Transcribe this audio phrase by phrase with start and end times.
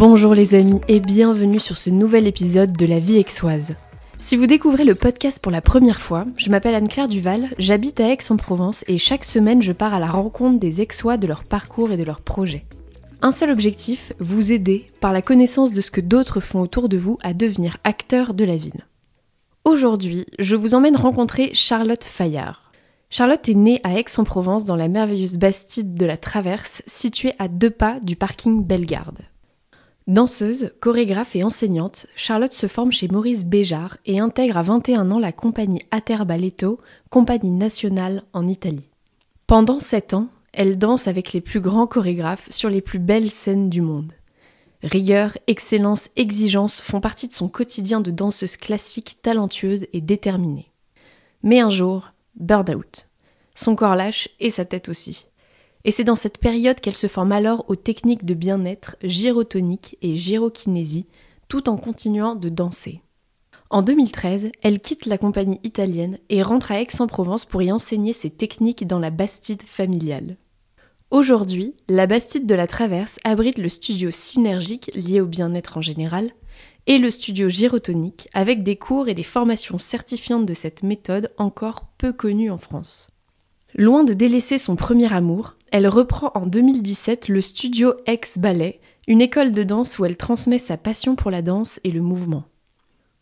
[0.00, 3.76] Bonjour les amis et bienvenue sur ce nouvel épisode de La vie aixoise.
[4.18, 8.08] Si vous découvrez le podcast pour la première fois, je m'appelle Anne-Claire Duval, j'habite à
[8.08, 11.98] Aix-en-Provence et chaque semaine je pars à la rencontre des aixois de leur parcours et
[11.98, 12.64] de leurs projets.
[13.20, 16.96] Un seul objectif, vous aider, par la connaissance de ce que d'autres font autour de
[16.96, 18.86] vous, à devenir acteur de la ville.
[19.66, 22.72] Aujourd'hui, je vous emmène rencontrer Charlotte Fayard.
[23.10, 27.68] Charlotte est née à Aix-en-Provence dans la merveilleuse bastide de la Traverse, située à deux
[27.68, 29.18] pas du parking Bellegarde.
[30.10, 35.20] Danseuse, chorégraphe et enseignante, Charlotte se forme chez Maurice Béjart et intègre à 21 ans
[35.20, 38.88] la compagnie Aterbaletto, compagnie nationale en Italie.
[39.46, 43.70] Pendant 7 ans, elle danse avec les plus grands chorégraphes sur les plus belles scènes
[43.70, 44.12] du monde.
[44.82, 50.72] Rigueur, excellence, exigence font partie de son quotidien de danseuse classique, talentueuse et déterminée.
[51.44, 53.06] Mais un jour, burn-out.
[53.54, 55.29] Son corps lâche et sa tête aussi.
[55.84, 60.16] Et c'est dans cette période qu'elle se forme alors aux techniques de bien-être gyrotonique et
[60.16, 61.06] gyrokinésie,
[61.48, 63.00] tout en continuant de danser.
[63.70, 68.30] En 2013, elle quitte la compagnie italienne et rentre à Aix-en-Provence pour y enseigner ses
[68.30, 70.36] techniques dans la Bastide familiale.
[71.10, 76.32] Aujourd'hui, la Bastide de la Traverse abrite le studio synergique lié au bien-être en général,
[76.86, 81.86] et le studio gyrotonique avec des cours et des formations certifiantes de cette méthode encore
[81.96, 83.08] peu connue en France.
[83.74, 89.20] Loin de délaisser son premier amour, elle reprend en 2017 le studio Ex Ballet, une
[89.20, 92.44] école de danse où elle transmet sa passion pour la danse et le mouvement.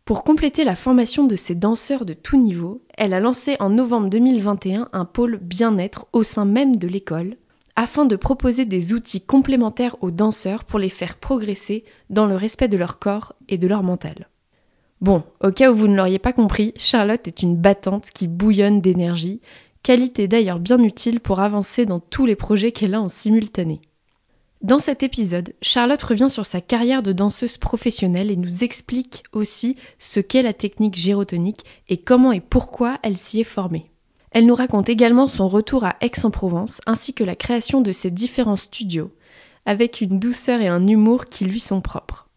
[0.05, 4.09] Pour compléter la formation de ses danseurs de tout niveau, elle a lancé en novembre
[4.09, 7.37] 2021 un pôle bien-être au sein même de l'école,
[7.77, 12.69] afin de proposer des outils complémentaires aux danseurs pour les faire progresser dans le respect
[12.69, 14.29] de leur corps et de leur mental.
[15.01, 18.81] Bon, au cas où vous ne l'auriez pas compris, Charlotte est une battante qui bouillonne
[18.81, 19.41] d'énergie,
[19.89, 23.81] qualité d'ailleurs bien utile pour avancer dans tous les projets qu'elle a en simultané.
[24.61, 29.77] Dans cet épisode, Charlotte revient sur sa carrière de danseuse professionnelle et nous explique aussi
[29.98, 33.91] ce qu'est la technique gyrotonique et comment et pourquoi elle s'y est formée.
[34.31, 38.59] Elle nous raconte également son retour à Aix-en-Provence ainsi que la création de ses différents
[38.59, 39.10] studios,
[39.65, 42.28] avec une douceur et un humour qui lui sont propres.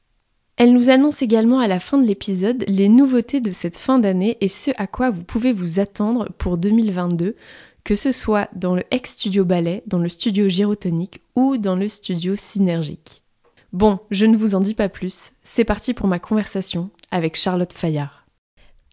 [0.62, 4.38] Elle nous annonce également à la fin de l'épisode les nouveautés de cette fin d'année
[4.42, 7.36] et ce à quoi vous pouvez vous attendre pour 2022,
[7.84, 12.36] que ce soit dans le ex-studio ballet, dans le studio gyrotonique ou dans le studio
[12.36, 13.24] synergique.
[13.74, 17.74] Bon, je ne vous en dis pas plus, c'est parti pour ma conversation avec Charlotte
[17.74, 18.28] Fayard.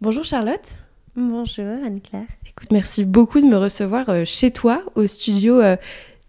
[0.00, 0.70] Bonjour Charlotte.
[1.16, 2.28] Bonjour Anne-Claire.
[2.48, 5.76] Écoute, merci beaucoup de me recevoir euh, chez toi au studio euh,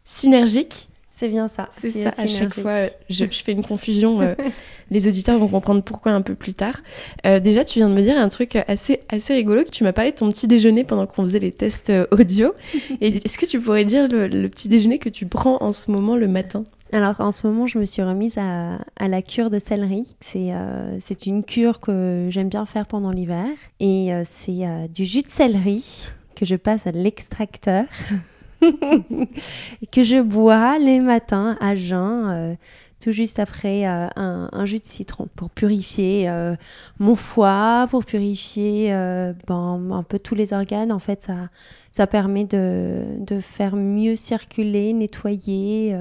[0.04, 0.89] Synergique.
[1.20, 1.68] C'est bien ça.
[1.72, 4.20] C'est ça, à chaque fois, euh, je, fais une confusion.
[4.92, 6.82] les auditeurs vont comprendre pourquoi un peu plus tard.
[7.26, 10.12] déjà, tu viens de me dire un truc assez, assez rigolo, que tu m'as parlé
[10.12, 12.54] de ton petit déjeuner pendant qu'on faisait les tests audio.
[13.02, 16.28] Est-ce que tu pourrais dire le petit déjeuner que tu prends en ce moment le
[16.28, 16.64] matin?
[16.92, 20.16] Alors en ce moment, je me suis remise à, la cure de céleri.
[20.36, 23.46] Euh, c'est une cure que j'aime bien faire pendant l'hiver.
[23.80, 27.86] Et euh, c'est euh, du jus de céleri que je passe à l'extracteur.
[29.92, 32.58] que je bois les matins à jeun
[33.00, 36.56] tout juste après euh, un, jus de citron pour purifier euh,
[37.00, 40.92] mon foie, pour purifier euh, ben, un peu tous les organes.
[40.92, 41.50] En fait, ça,
[41.92, 45.96] ça permet de, de faire mieux circuler, nettoyer,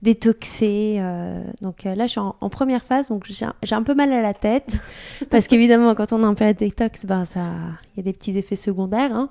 [0.00, 1.02] détoxer.
[1.60, 4.80] donc là, je suis en, première phase, donc j'ai un peu mal à la tête
[5.30, 8.56] parce qu'évidemment, quand on est en période détox, ben, il y a des petits effets
[8.56, 9.14] secondaires.
[9.14, 9.28] Hein.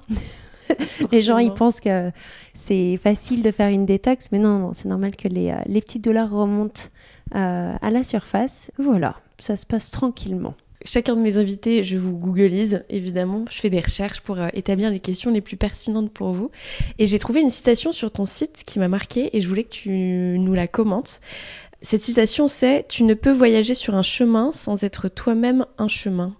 [1.12, 2.12] les gens, ils pensent que
[2.54, 5.82] c'est facile de faire une détox, mais non, non c'est normal que les, euh, les,
[5.82, 6.84] petites douleurs remontent
[7.36, 8.72] euh, à la surface.
[8.78, 10.56] Voilà, ça se passe tranquillement.
[10.84, 13.46] Chacun de mes invités, je vous googleise, évidemment.
[13.52, 16.50] Je fais des recherches pour euh, établir les questions les plus pertinentes pour vous.
[16.98, 19.70] Et j'ai trouvé une citation sur ton site qui m'a marqué et je voulais que
[19.70, 19.92] tu
[20.40, 21.22] nous la commentes.
[21.84, 26.36] Cette citation, c'est Tu ne peux voyager sur un chemin sans être toi-même un chemin.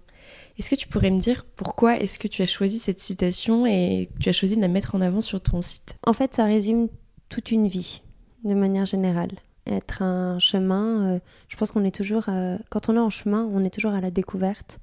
[0.58, 4.10] Est-ce que tu pourrais me dire pourquoi est-ce que tu as choisi cette citation et
[4.20, 5.96] tu as choisi de la mettre en avant sur ton site?
[6.06, 6.88] En fait, ça résume
[7.28, 8.02] toute une vie,
[8.44, 9.32] de manière générale.
[9.66, 11.18] Être un chemin, euh,
[11.48, 14.00] je pense qu'on est toujours, euh, quand on est en chemin, on est toujours à
[14.00, 14.80] la découverte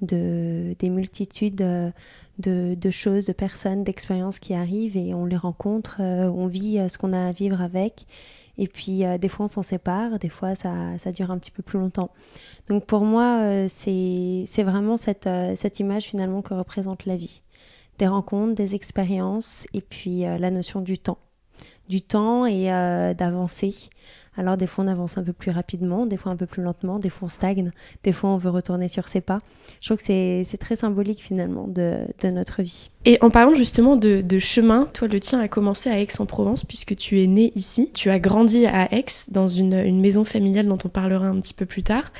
[0.00, 1.90] de, des multitudes euh,
[2.38, 6.96] de, de, choses, de personnes, d'expériences qui arrivent et on les rencontre, on vit ce
[6.96, 8.06] qu'on a à vivre avec.
[8.58, 11.62] Et puis des fois on s'en sépare, des fois ça, ça, dure un petit peu
[11.62, 12.10] plus longtemps.
[12.68, 17.42] Donc pour moi, euh, c'est vraiment cette, euh, cette image finalement que représente la vie.
[17.98, 21.18] Des rencontres, des expériences et puis euh, la notion du temps.
[21.88, 22.66] Du temps et
[23.16, 23.74] d'avancer
[24.40, 26.98] Alors des fois on avance un peu plus rapidement, des fois un peu plus lentement,
[26.98, 27.72] des fois on stagne,
[28.04, 29.40] des fois on veut retourner sur ses pas.
[29.82, 32.88] Je trouve que c'est très symbolique finalement de, notre vie.
[33.04, 37.20] Et en parlant justement de, chemin, toi le tien a commencé à Aix-en-Provence puisque tu
[37.20, 37.90] es né ici.
[37.92, 41.66] Tu as grandi à Aix dans une, maison familiale dont on parlera un petit peu
[41.66, 42.10] plus tard.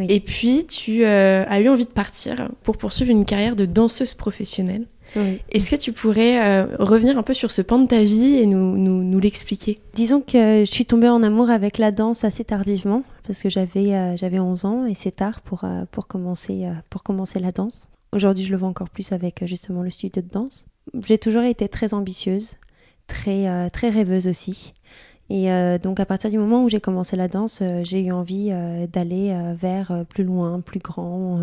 [0.00, 4.14] Et puis tu euh, as eu envie de partir pour poursuivre une carrière de danseuse
[4.14, 4.86] professionnelle.
[5.16, 8.46] Est-ce que tu pourrais euh, revenir un peu sur ce pan de ta vie et
[8.46, 9.80] nous, nous, l'expliquer?
[9.94, 13.94] Disons que je suis tombée en amour avec la danse assez tardivement, parce que j'avais
[13.94, 17.88] euh, j'avais 11 ans et c'est tard pour, euh, pour, commencer, pour commencer la danse.
[18.12, 20.66] Aujourd'hui, je le vois encore plus avec justement le studio de danse.
[21.06, 22.56] J'ai toujours été très ambitieuse,
[23.06, 24.72] très, très rêveuse aussi.
[25.28, 25.50] Et
[25.82, 28.50] donc à partir du moment où j'ai commencé la danse, j'ai eu envie
[28.90, 31.42] d'aller vers plus loin, plus grand,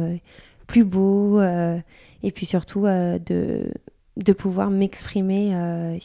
[0.67, 1.39] plus beau
[2.25, 3.71] et puis surtout euh, de,
[4.17, 5.97] de pouvoir m'exprimer euh,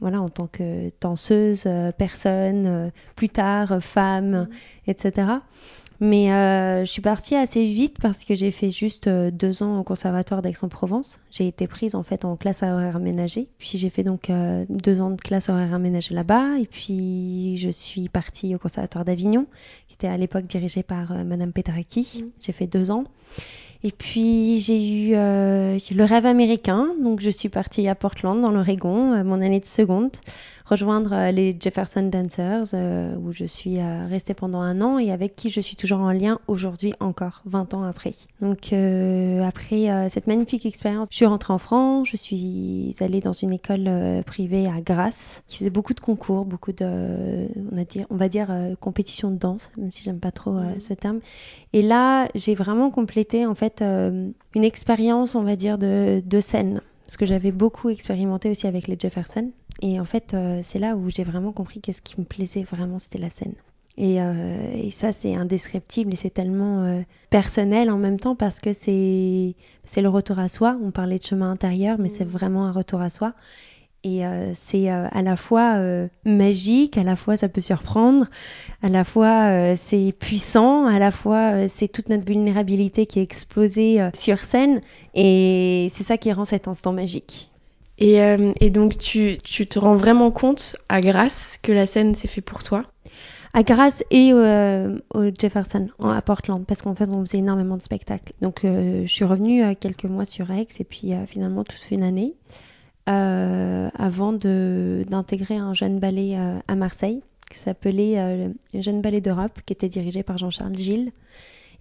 [0.00, 4.48] voilà, en tant que danseuse, euh, personne, plus tard, femme, mmh.
[4.88, 5.28] etc.
[6.00, 6.26] Mais
[6.84, 11.20] je suis partie assez vite parce que j'ai fait juste deux ans au conservatoire d'Aix-en-Provence.
[11.30, 13.48] J'ai été prise en fait en classe à horaire aménagé.
[13.56, 14.30] Puis j'ai fait donc
[14.68, 16.58] deux ans de classe horaire aménagée là-bas.
[16.58, 19.46] Et puis je suis partie au conservatoire d'Avignon,
[19.88, 22.24] qui était à l'époque dirigé par Madame Petaraki.
[22.24, 22.28] Mmh.
[22.40, 23.04] J'ai fait deux ans.
[23.86, 28.50] Et puis j'ai eu euh, le rêve américain, donc je suis partie à Portland dans
[28.50, 30.10] l'Oregon, euh, mon année de seconde,
[30.66, 35.12] rejoindre euh, les Jefferson Dancers, euh, où je suis euh, restée pendant un an et
[35.12, 38.14] avec qui je suis toujours en lien aujourd'hui encore, 20 ans après.
[38.40, 43.52] Donc après cette magnifique expérience, je suis rentrée en France, je suis allée dans une
[43.52, 43.88] école
[44.24, 48.28] privée à Grasse, qui faisait beaucoup de concours, beaucoup de, on, a dire, on va
[48.28, 48.48] dire,
[48.80, 51.20] compétition de danse, même si j'aime pas trop ce terme.
[51.72, 56.80] Et là, j'ai vraiment complété en fait une expérience, on va dire, de, de scène
[57.06, 59.52] parce que j'avais beaucoup expérimenté aussi avec les Jefferson.
[59.80, 62.64] Et en fait, euh, c'est là où j'ai vraiment compris que ce qui me plaisait
[62.64, 63.54] vraiment, c'était la scène.
[63.96, 67.00] Et, euh, et ça, c'est indescriptible et c'est tellement euh,
[67.30, 69.54] personnel en même temps parce que c'est
[69.96, 70.76] le retour à soi.
[70.82, 72.28] On parlait de chemin intérieur, mais c'est mmh.
[72.28, 73.34] vraiment un retour à soi.
[74.06, 74.22] Et
[74.54, 75.78] c'est à la fois
[76.24, 78.26] magique, à la fois ça peut surprendre,
[78.82, 84.08] à la fois c'est puissant, à la fois c'est toute notre vulnérabilité qui est explosée
[84.14, 84.80] sur scène.
[85.14, 87.50] Et c'est ça qui rend cet instant magique.
[87.98, 92.14] Et, euh, et donc, tu, tu, te rends vraiment compte, à Grasse, que la scène
[92.14, 92.82] s'est fait pour toi?
[93.54, 97.82] À Grasse et euh, au Jefferson, à Portland, parce qu'en fait, on faisait énormément de
[97.82, 98.34] spectacles.
[98.42, 102.34] Donc, euh, je suis revenue quelques mois sur Aix, et puis finalement, toute une année,
[103.06, 106.36] avant d'intégrer un jeune ballet
[106.66, 111.12] à Marseille, qui s'appelait le Jeune Ballet d'Europe, qui était dirigé par Jean-Charles Gilles.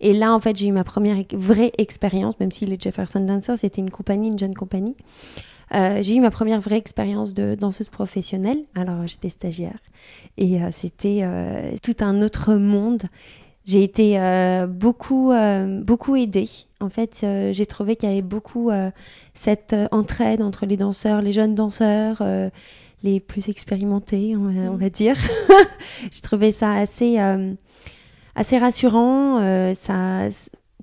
[0.02, 3.58] Et là, en fait, j'ai eu ma première vraie expérience, même si les Jefferson Dancers,
[3.58, 4.96] c'était une compagnie, une jeune compagnie.
[5.74, 8.60] Euh, j'ai eu ma première vraie expérience de danseuse professionnelle.
[8.76, 9.80] Alors, j'étais stagiaire
[10.38, 13.04] et euh, c'était euh, tout un autre monde.
[13.66, 14.20] J'ai été
[14.68, 15.34] beaucoup,
[15.82, 16.48] beaucoup aidée.
[16.80, 18.70] En fait, j'ai trouvé qu'il y avait beaucoup
[19.34, 22.22] cette entraide entre les danseurs, les jeunes danseurs,
[23.02, 25.18] les plus expérimentés, on va, dire.
[26.12, 27.18] j'ai trouvé ça assez,
[28.36, 29.74] assez rassurant.
[29.74, 30.30] ça,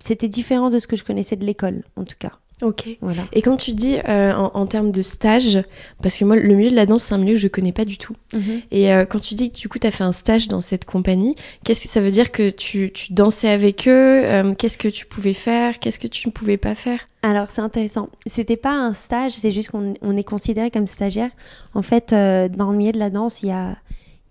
[0.00, 2.32] c'était différent de ce que je connaissais de l'école, en tout cas.
[2.62, 2.96] Ok.
[3.00, 3.24] Voilà.
[3.32, 5.60] Et quand tu dis euh, en, termes de stage,
[6.00, 7.84] parce que moi, le milieu de la danse, c'est un milieu que je connais pas
[7.84, 8.14] du tout.
[8.34, 8.62] Mhm.
[8.70, 10.84] Et euh, quand tu dis que du coup, tu as fait un stage dans cette
[10.84, 14.88] compagnie, qu'est-ce que ça veut dire que tu, tu dansais avec eux euh, Qu'est-ce que
[14.88, 17.00] tu pouvais faire Qu'est-ce que tu ne pouvais pas faire?
[17.22, 18.08] Alors c'est intéressant.
[18.26, 21.30] C'était pas un stage, c'est juste qu'on on est considéré comme stagiaire.
[21.74, 23.76] En fait, dans le milieu de la danse, il y a,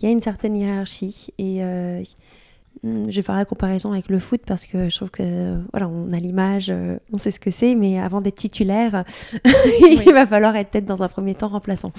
[0.01, 1.61] y a une certaine hiérarchie et
[2.83, 6.11] je vais faire la comparaison avec le foot parce que je trouve que voilà, on
[6.11, 9.03] a l'image, euh, on sait ce que c'est, mais avant d'être titulaire,
[9.81, 11.91] il va falloir être peut-être dans un premier temps remplaçant.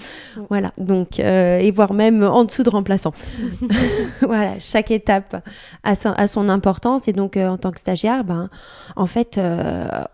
[0.48, 3.12] Voilà, donc euh, et voire même en dessous de remplaçant.
[4.22, 5.36] voilà, chaque étape
[5.84, 8.50] a, a, son importance et donc euh, en tant que stagiaire, ben
[8.96, 9.40] en fait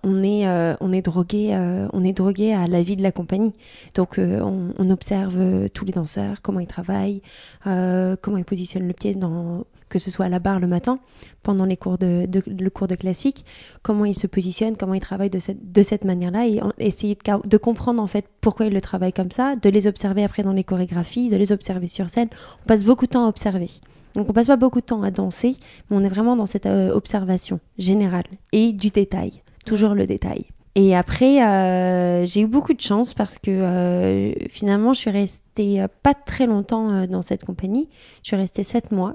[0.05, 0.47] on est
[0.81, 1.57] on est drogué
[1.93, 3.55] on est drogué à la vie de la compagnie.
[3.95, 7.23] Donc on, on, observe tous les danseurs, comment ils travaillent,
[7.65, 10.99] comment ils positionnent le pied dans que ce soit à la barre le matin,
[11.43, 13.45] pendant les cours de, le cours de classique,
[13.83, 17.57] comment il se positionne, comment il travaille de cette, de cette manière-là, et essayer de,
[17.57, 20.65] comprendre en fait pourquoi il le travaille comme ça, de les observer après dans les
[20.65, 22.29] chorégraphies, de les observer sur scène.
[22.65, 23.69] On passe beaucoup de temps à observer.
[24.15, 25.57] Donc on passe pas beaucoup de temps à danser,
[25.89, 30.47] mais on est vraiment dans cette euh, observation générale et du détail, toujours le détail.
[30.75, 35.85] Et après, euh, j'ai eu beaucoup de chance parce que euh, finalement, je suis restée
[36.03, 37.89] pas très longtemps dans cette compagnie.
[38.23, 39.15] Je suis restée sept mois.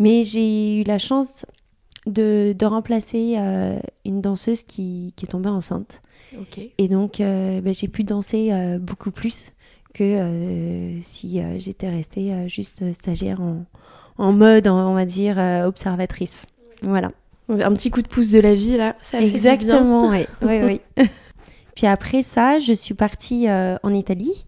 [0.00, 1.44] Mais j'ai eu la chance
[2.06, 6.02] de, de remplacer euh, une danseuse qui, qui, est tombée enceinte.
[6.78, 9.52] Et donc, euh, ben, j'ai pu danser euh, beaucoup plus
[9.92, 13.64] que si j'étais restée juste stagiaire en,
[14.18, 16.46] en mode, on va dire, observatrice.
[16.82, 17.10] Voilà.
[17.48, 20.48] Un petit coup de pouce de la vie, là, ça Exactement, fait du bien.
[20.48, 21.06] oui, oui, oui.
[21.74, 24.46] Puis après ça, je suis partie en Italie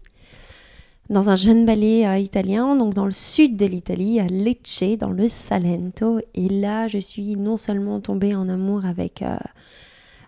[1.09, 5.09] dans un jeune ballet euh, italien, donc dans le sud de l'Italie, à Lecce, dans
[5.09, 6.19] le Salento.
[6.33, 9.35] Et là, je suis non seulement tombée en amour avec, euh,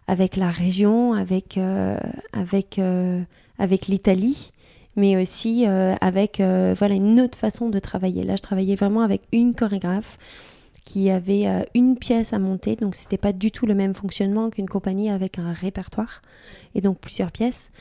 [0.08, 1.98] avec la région, avec, euh,
[2.34, 2.80] avec,
[3.58, 4.52] avec l'Italie,
[4.96, 8.24] mais aussi avec voilà, une autre façon de travailler.
[8.24, 10.18] Là, je travaillais vraiment avec une chorégraphe
[10.86, 14.70] qui avait une pièce à monter, donc c'était pas du tout le même fonctionnement qu'une
[14.70, 16.22] compagnie avec un répertoire
[16.76, 17.72] et donc plusieurs pièces.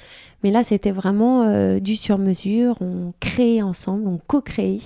[0.43, 2.77] Mais là, c'était vraiment euh, du sur-mesure.
[2.81, 4.79] On crée ensemble, on co-crée.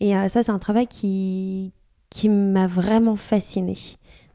[0.00, 1.72] Et euh, ça, c'est un travail qui,
[2.10, 3.78] qui m'a vraiment fascinée.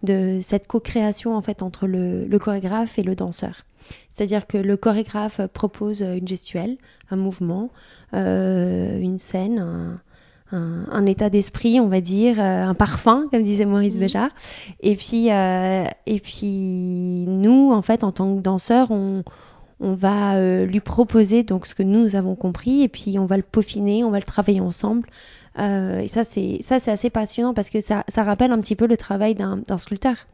[0.03, 3.63] De cette co-création en fait entre le, chorégraphe et le danseur.
[4.11, 6.77] C'est-à-dire que le chorégraphe propose une gestuelle,
[7.09, 7.71] un mouvement,
[8.13, 9.99] euh, une scène, un,
[11.07, 13.99] état d'esprit, on va dire, un parfum, comme disait Maurice mmh.
[13.99, 14.29] Béjart.
[14.81, 19.23] Et puis, et puis nous, en fait, en tant que danseurs, on,
[19.79, 23.37] on va euh, lui proposer donc ce que nous avons compris et puis on va
[23.37, 25.07] le peaufiner, on va le travailler ensemble.
[25.59, 28.75] Euh, et ça c'est ça c'est assez passionnant parce que ça, ça, rappelle un petit
[28.75, 30.27] peu le travail d'un sculpteur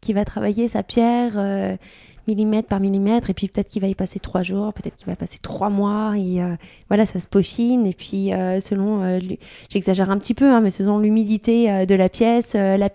[0.00, 1.76] qui va travailler sa pierre euh,
[2.26, 5.16] millimètre par millimètre et puis peut-être qu'il va y passer trois jours, peut-être qu'il va
[5.16, 6.40] passer trois mois et
[6.88, 9.20] voilà ça se peaufine et puis selon
[9.68, 12.88] j'exagère un petit peu hein, mais selon l'humidité de la pièce, la,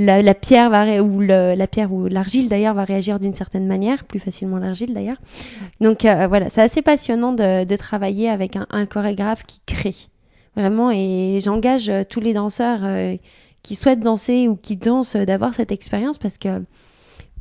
[0.00, 0.70] la, pierre
[1.02, 5.18] ou la pierre ou l'argile d'ailleurs va réagir d'une certaine manière, plus facilement l'argile d'ailleurs.
[5.80, 9.94] Donc euh, voilà, c'est assez passionnant de, travailler avec un, chorégraphe qui crée
[10.56, 13.16] vraiment et j'engage euh, tous les danseurs euh,
[13.62, 16.48] qui souhaitent danser ou qui dansent d'avoir cette expérience parce que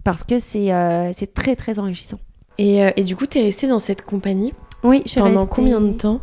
[0.04, 0.72] parce que c'est
[1.14, 2.20] c'est très très enrichissant.
[2.58, 4.54] Et, et du coup, tu es restée dans cette compagnie
[4.84, 6.22] Oui, je Pendant combien de temps?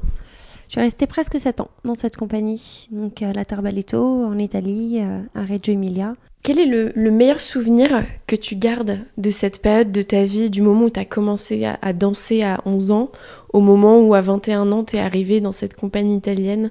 [0.68, 5.00] Je suis restée presque 7 ans dans cette compagnie, donc à la Tarbaletto, en Italie,
[5.00, 6.14] à Reggio Emilia.
[6.46, 10.62] Quel est le, meilleur souvenir que tu gardes de cette période de ta vie, du
[10.62, 13.10] moment où tu as commencé à, danser à 11 ans,
[13.52, 16.70] au moment où à 21 ans tu es arrivée dans cette compagnie italienne?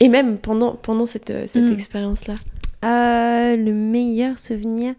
[0.00, 1.72] Et même pendant, pendant cette, euh, cette hmm.
[1.72, 2.34] expérience-là?
[2.84, 4.92] Euh, Le meilleur souvenir,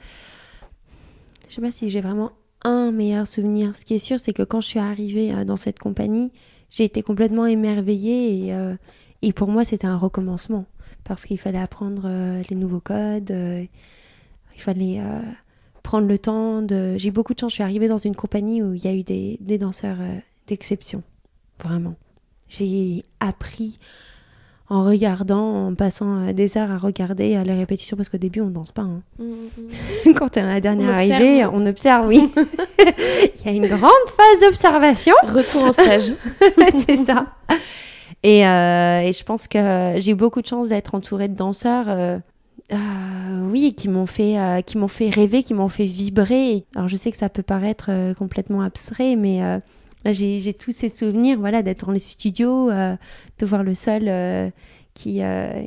[1.57, 2.31] sais pas si j'ai vraiment
[2.63, 3.75] un meilleur souvenir.
[3.75, 6.31] Ce qui est sûr, c'est que quand je suis arrivée euh, dans cette compagnie,
[6.69, 8.75] j'ai été complètement émerveillée et,
[9.21, 10.65] et pour moi, c'était un recommencement
[11.07, 13.65] parce qu'il fallait apprendre euh, les nouveaux codes, euh,
[14.55, 15.21] il fallait euh,
[15.81, 16.97] prendre le temps de...
[16.97, 19.03] J'ai beaucoup de chance, je suis arrivée dans une compagnie où il y a eu
[19.03, 19.97] des danseurs
[20.47, 21.03] d'exception,
[21.63, 21.95] vraiment.
[22.49, 23.79] J'ai appris
[24.69, 28.51] en regardant, en passant des heures à regarder les répétitions, parce qu'au début, on ne
[28.51, 28.81] danse pas.
[28.81, 29.01] Hein.
[29.19, 29.23] Mmh,
[30.09, 30.13] mmh.
[30.15, 32.29] Quand on est la dernière arrivée, on observe, oui.
[32.79, 35.15] il y a une grande phase d'observation.
[35.23, 36.13] Retour en stage.
[36.85, 37.27] C'est ça.
[38.25, 41.85] Euh, et, je pense que j'ai eu beaucoup de chance d'être entourée de danseurs.
[41.87, 42.17] Euh,
[42.73, 42.77] euh,
[43.49, 46.65] oui, qui m'ont fait, qui m'ont fait rêver, qui m'ont fait vibrer.
[46.75, 49.41] Alors je sais que ça peut paraître complètement abstrait, mais
[50.07, 54.11] là j'ai tous ces souvenirs, voilà, d'être dans les studios, de voir le sol
[54.93, 55.21] qui,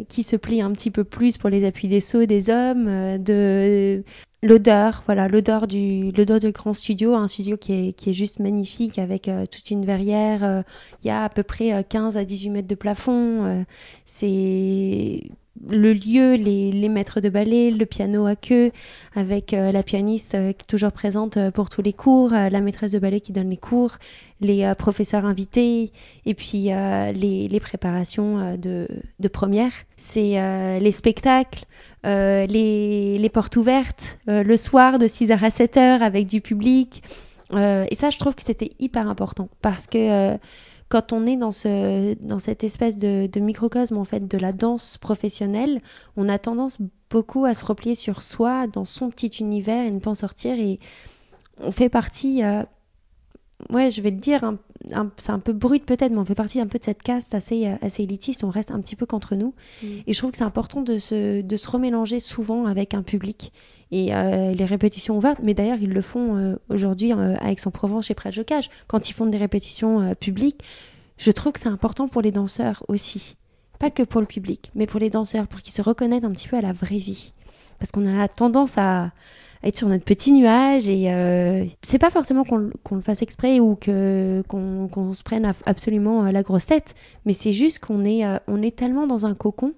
[0.09, 2.87] qui se plie un petit peu plus pour les appuis des sauts des hommes,
[3.18, 4.02] de
[4.42, 8.40] l'odeur, voilà, l'odeur du, l'odeur de grand studio, un studio qui est, qui est juste
[8.40, 10.44] magnifique avec euh, toute une verrière.
[10.44, 10.62] Euh,
[11.02, 13.64] il y a à peu près 15 euh, à 18 mètres de plafond.
[14.06, 15.23] c'est
[15.69, 18.71] le lieu, les, les, maîtres de ballet, le piano à queue,
[19.14, 23.50] avec la pianiste toujours présente pour tous les cours, la maîtresse de ballet qui donne
[23.50, 23.99] les cours,
[24.40, 25.92] les professeurs invités,
[26.25, 28.88] et puis les, les, préparations de,
[29.19, 29.73] de première.
[29.97, 31.66] C'est les spectacles,
[32.07, 37.02] euh, les, les, portes ouvertes euh, le soir de 6h à 7h avec du public.
[37.52, 40.38] Euh, et ça, je trouve que c'était hyper important parce que
[40.90, 44.52] quand on est dans, ce, dans cette espèce de, de, microcosme en fait de la
[44.52, 45.80] danse professionnelle,
[46.18, 46.76] on a tendance
[47.09, 50.59] beaucoup à se replier sur soi, dans son petit univers et ne pas en sortir.
[50.59, 50.78] Et
[51.59, 52.42] on fait partie
[53.68, 54.54] ouais, je vais le dire,
[55.16, 57.66] c'est un peu brut peut-être, mais on fait partie un peu de cette caste assez,
[57.66, 59.54] euh, assez élitiste, on reste un petit peu qu'entre nous.
[59.82, 59.87] Mm.
[60.06, 63.52] Et je trouve que c'est important de se, de se remélanger souvent avec un public.
[63.92, 68.14] Et euh, les répétitions ouvertes, mais d'ailleurs ils le font euh, aujourd'hui à Aix-en-Provence chez
[68.14, 70.62] Prêt Jocage, quand ils font des répétitions publiques,
[71.18, 73.37] je trouve que c'est important pour les danseurs aussi.
[73.78, 76.49] Pas que pour le public, mais pour les danseurs, pour qu'ils se reconnaissent un petit
[76.49, 77.32] peu à la vraie vie.
[77.78, 79.11] Parce qu'on a la tendance à,
[79.62, 83.76] être sur notre petit nuage et euh, c'est pas forcément qu'on le fasse exprès ou
[83.76, 86.94] que qu'on se prenne absolument euh, la grosse tête,
[87.26, 89.75] mais c'est juste qu'on est euh, on est tellement dans un cocon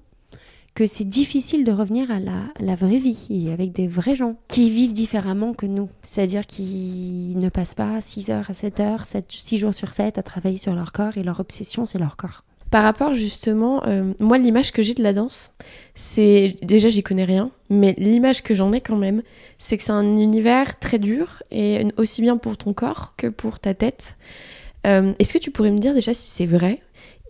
[0.75, 4.37] que c'est difficile de revenir à la, la, vraie vie et avec des vrais gens
[4.49, 5.91] qui vivent différemment que nous.
[6.03, 10.17] C'est-à-dire qu'ils ne passent pas 6 heures à 7 heures, 7, 6 jours sur 7
[10.17, 12.45] à travailler sur leur corps et leur obsession c'est leur corps.
[12.71, 15.53] Par rapport justement, euh, moi l'image que j'ai de la danse,
[15.95, 19.23] c'est déjà j'y connais rien, mais l'image que j'en ai quand même,
[19.59, 23.61] c'est que c'est un univers très dur et aussi bien pour ton corps que pour
[23.61, 24.17] ta tête.
[24.87, 26.81] Euh, est-ce que tu pourrais me dire déjà si c'est vrai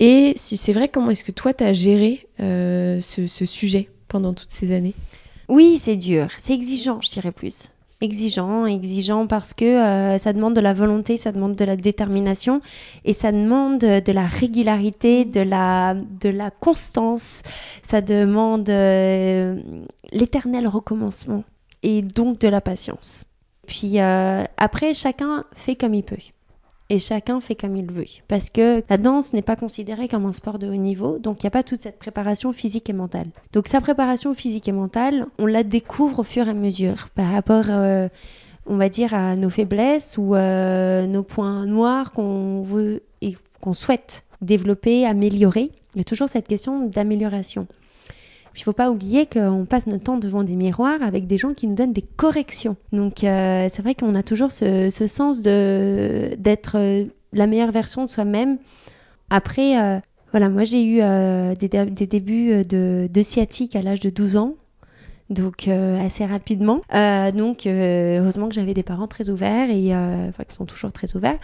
[0.01, 4.33] et si c'est vrai, comment est-ce que toi tu as géré euh, ce, sujet pendant
[4.33, 4.95] toutes ces années?
[5.49, 7.71] Oui, c'est dur, c'est exigeant, je dirais plus.
[8.01, 12.61] Exigeant, exigeant parce que euh, ça demande de la volonté, ça demande de la détermination
[13.05, 17.43] et ça demande de la régularité, de la, de la constance,
[17.85, 19.57] ça demande euh,
[20.11, 21.45] l'éternel recommencement
[21.85, 23.25] et donc de la patience.
[23.69, 26.17] Puis après, chacun fait comme il peut
[26.93, 28.05] et chacun fait comme il veut.
[28.29, 31.47] Parce que la danse n'est pas considérée comme un sport de haut niveau, donc il
[31.47, 33.29] n'y a pas toute cette préparation physique et mentale.
[33.55, 37.33] Donc sa préparation physique et mentale, on la découvre au fur et à mesure par
[37.33, 38.09] rapport, euh,
[38.67, 43.73] on va dire, à nos faiblesses ou euh, nos points noirs qu'on veut et qu'on
[43.73, 45.71] souhaite développer, améliorer.
[45.95, 47.67] Il y a toujours cette question d'amélioration.
[48.55, 51.55] Il ne faut pas oublier qu'on passe notre temps devant des miroirs avec des gens
[51.55, 52.77] qui nous donnent des corrections.
[52.93, 58.09] Donc euh, c'est vrai qu'on a toujours ce, sens d'être euh, la meilleure version de
[58.11, 58.59] soi-même.
[59.31, 59.99] Après, euh,
[60.33, 61.01] voilà, moi j'ai eu
[61.57, 64.55] des, débuts de, de sciatique à l'âge de 12 ans
[65.31, 66.83] donc assez rapidement.
[67.35, 71.39] donc heureusement que j'avais des parents très ouverts et enfin qui sont toujours très ouverts.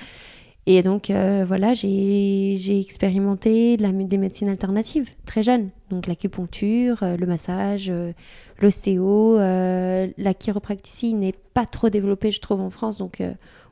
[0.70, 5.70] Et donc, euh, voilà, j'ai expérimenté des médecines alternatives très jeune.
[5.88, 8.12] Donc, l'acupuncture, euh, le massage, euh,
[8.60, 12.98] l'ostéo, la chiropractie n'est pas trop développée, je trouve, en France.
[12.98, 13.22] Donc,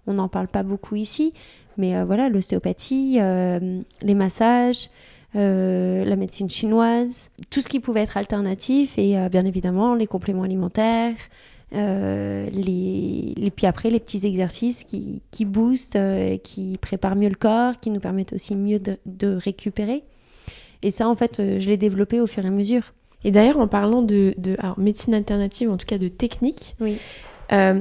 [0.06, 1.34] on n'en parle pas beaucoup ici.
[1.76, 4.88] Mais voilà, l'ostéopathie, les massages,
[5.34, 11.16] la médecine chinoise, tout ce qui pouvait être alternatif et bien évidemment les compléments alimentaires,
[11.74, 17.34] euh, les, puis après, les petits exercices qui, qui boostent, euh, qui préparent mieux le
[17.34, 20.04] corps, qui nous permettent aussi mieux de, récupérer.
[20.82, 22.92] Et ça, en fait, euh, je l'ai développé au fur et à mesure.
[23.24, 26.98] Et d'ailleurs, en parlant de, de médecine alternative, en tout cas de technique, oui.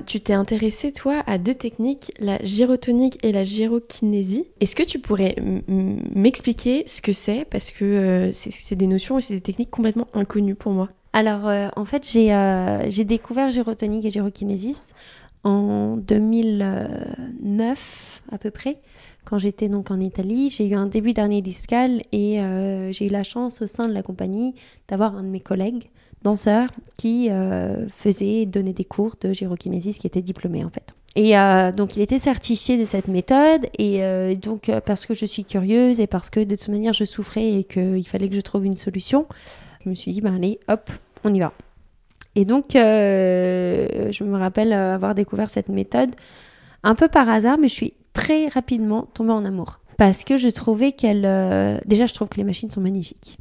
[0.08, 4.46] tu t'es intéressé, toi, à deux techniques, la gyrotonique et la gyrokinésie.
[4.60, 5.36] Est-ce que tu pourrais
[5.68, 7.46] m'expliquer ce que c'est?
[7.46, 10.90] Parce que c'est des notions et c'est des techniques complètement inconnues pour moi.
[11.16, 14.94] Alors, euh, en fait, euh, j'ai découvert gyrotonique et gyrokinésis
[15.46, 18.82] en 2009 à peu près,
[19.24, 20.50] quand j'étais donc en Italie.
[20.50, 23.94] J'ai eu un début d'année discale et euh, j'ai eu la chance au sein de
[23.94, 24.56] la compagnie
[24.90, 25.90] d'avoir un de mes collègues
[26.22, 27.30] danseurs qui
[27.96, 30.96] faisait donner des cours de gyrokinésis qui était diplômé en fait.
[31.16, 31.34] Et
[31.78, 34.02] donc il était certifié de cette méthode et
[34.38, 37.64] donc parce que je suis curieuse et parce que de toute manière je souffrais et
[37.64, 39.28] qu'il fallait que je trouve une solution,
[39.86, 40.90] je me suis dit, ben allez, hop,
[41.26, 41.54] on y va.
[42.36, 46.12] Et donc, euh, je me rappelle avoir découvert cette méthode
[46.84, 49.80] un peu par hasard, mais je suis très rapidement tombée en amour.
[49.98, 51.24] Parce que je trouvais qu'elle...
[51.26, 53.38] Euh, déjà, je trouve que les machines sont magnifiques.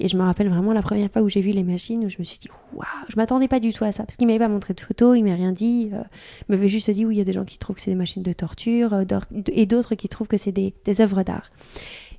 [0.00, 2.16] et je me rappelle vraiment la première fois où j'ai vu les machines, où je
[2.18, 4.02] me suis dit, waouh, je m'attendais pas du tout à ça.
[4.02, 5.90] Parce qu'il m'avait pas montré de photos, il m'a rien dit.
[5.92, 6.02] Euh,
[6.48, 7.96] il m'avait juste dit, oui, il y a des gens qui trouvent que c'est des
[7.96, 9.04] machines de torture,
[9.52, 11.50] et d'autres qui trouvent que c'est des, des œuvres d'art.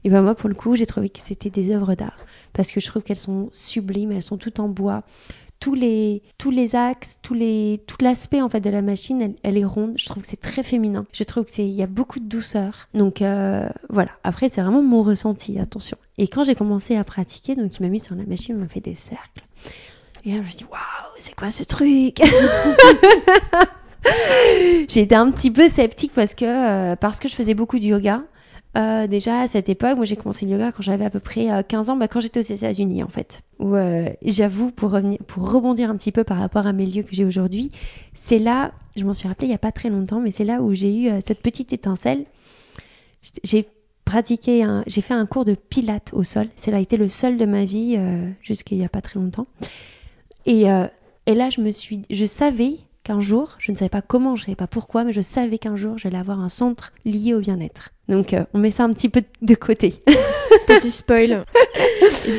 [0.03, 2.17] Et ben moi, pour le coup, j'ai trouvé que c'était des œuvres d'art
[2.53, 5.03] parce que je trouve qu'elles sont sublimes, elles sont toutes en bois.
[5.59, 9.57] Tous les, tous les axes, tous les, tout l'aspect en fait de la machine, elle,
[9.59, 9.93] est ronde.
[9.95, 11.05] Je trouve que c'est très féminin.
[11.13, 12.89] Je trouve que c'est, il y a beaucoup de douceur.
[12.95, 14.09] Donc euh, voilà.
[14.23, 15.59] Après, c'est vraiment mon ressenti.
[15.59, 15.97] Attention.
[16.17, 18.67] Et quand j'ai commencé à pratiquer, donc il m'a mis sur la machine, il m'a
[18.67, 19.43] fait des cercles.
[20.25, 22.17] Et là, je me suis dit, waouh, c'est quoi ce truc?
[24.87, 27.85] J'ai été un petit peu sceptique parce que, euh, parce que je faisais beaucoup de
[27.85, 28.23] yoga.
[28.77, 31.47] Euh, déjà à cette époque, moi j'ai commencé le yoga quand j'avais à peu près
[31.67, 33.41] 15 euh, ans, bah, quand j'étais aux États-Unis en fait.
[33.59, 37.71] Euh, j'avoue, pour rebondir un petit peu par rapport à mes lieux que j'ai aujourd'hui,
[38.13, 40.61] c'est là, je m'en suis rappelé il n'y a pas très longtemps, mais c'est là
[40.61, 42.25] où j'ai eu cette petite étincelle.
[43.43, 43.67] J'ai
[44.05, 46.47] pratiqué, j'ai fait un cours de pilates au sol.
[46.55, 47.99] C'est là été le seul de ma vie
[48.41, 49.47] jusqu'il n'y a pas très longtemps.
[50.45, 54.35] Et, et là, je me suis, je savais qu'un jour, je ne savais pas comment,
[54.35, 57.33] je ne savais pas pourquoi, mais je savais qu'un jour j'allais avoir un centre lié
[57.33, 57.89] au bien-être.
[58.07, 59.95] Donc euh, on met ça un petit peu de côté.
[60.67, 61.45] Petit spoil.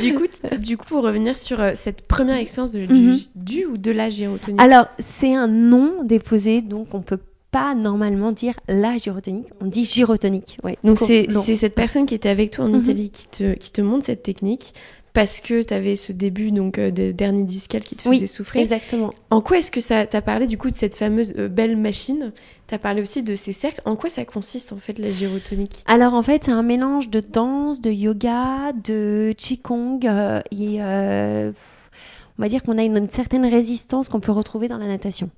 [0.01, 0.25] du coup,
[0.59, 3.17] du coup, pour revenir sur euh, cette première expérience de, mhm.
[3.35, 4.61] du, ou de la gyrotonique?
[4.61, 7.19] Alors c'est un nom déposé, donc on peut
[7.51, 10.59] pas normalement dire la gyrotonique, on dit gyrotonique.
[10.63, 10.79] Ouais.
[10.85, 12.83] Donc c'est cette personne qui était avec toi en mhm.
[12.83, 14.75] Italie qui te, qui te montre cette technique
[15.13, 18.63] parce que tu avais ce début donc euh, de dernier discal qui te faisait souffrir.
[18.63, 19.13] Exactement.
[19.31, 22.33] En quoi est-ce que ça t'a parlé du coup de cette fameuse euh, belle machine?
[22.67, 23.83] Tu as parlé aussi de ces cercles.
[23.85, 25.85] En quoi ça consiste en fait la gyrotonique?
[25.87, 30.81] Alors en fait, c'est un mélange de danse, de yoga, de qigong euh, et
[32.39, 35.31] on va dire qu'on a une, certaine résistance qu'on peut retrouver dans la natation.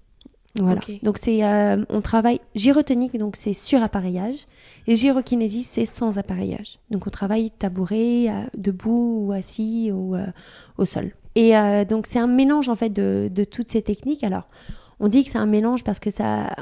[0.57, 0.81] Voilà.
[1.03, 4.47] Donc c'est, euh, on travaille gyrotonique, donc c'est sur appareillage,
[4.87, 6.79] et gyrokinésie c'est sans appareillage.
[6.90, 10.27] Donc on travaille tabouret, debout ou assis ou euh,
[10.79, 11.11] au sol.
[11.35, 14.23] Et euh, donc c'est un mélange en fait de, de toutes ces techniques.
[14.23, 14.49] Alors
[15.01, 16.55] on dit que c'est un mélange parce que ça,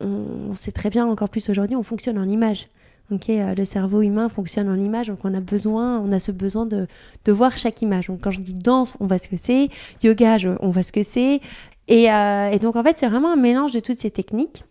[0.00, 2.68] on, on sait très bien encore plus aujourd'hui, on fonctionne en image.
[3.10, 6.30] Ok, euh, le cerveau humain fonctionne en image, donc on a besoin, on a ce
[6.32, 6.86] besoin de,
[7.24, 8.08] de voir chaque image.
[8.08, 9.70] Donc quand je dis danse, on voit ce que c'est,
[10.02, 11.40] yoga, je- on voit ce que c'est,
[11.88, 14.64] et, euh, et donc en fait c'est vraiment un mélange de toutes ces techniques.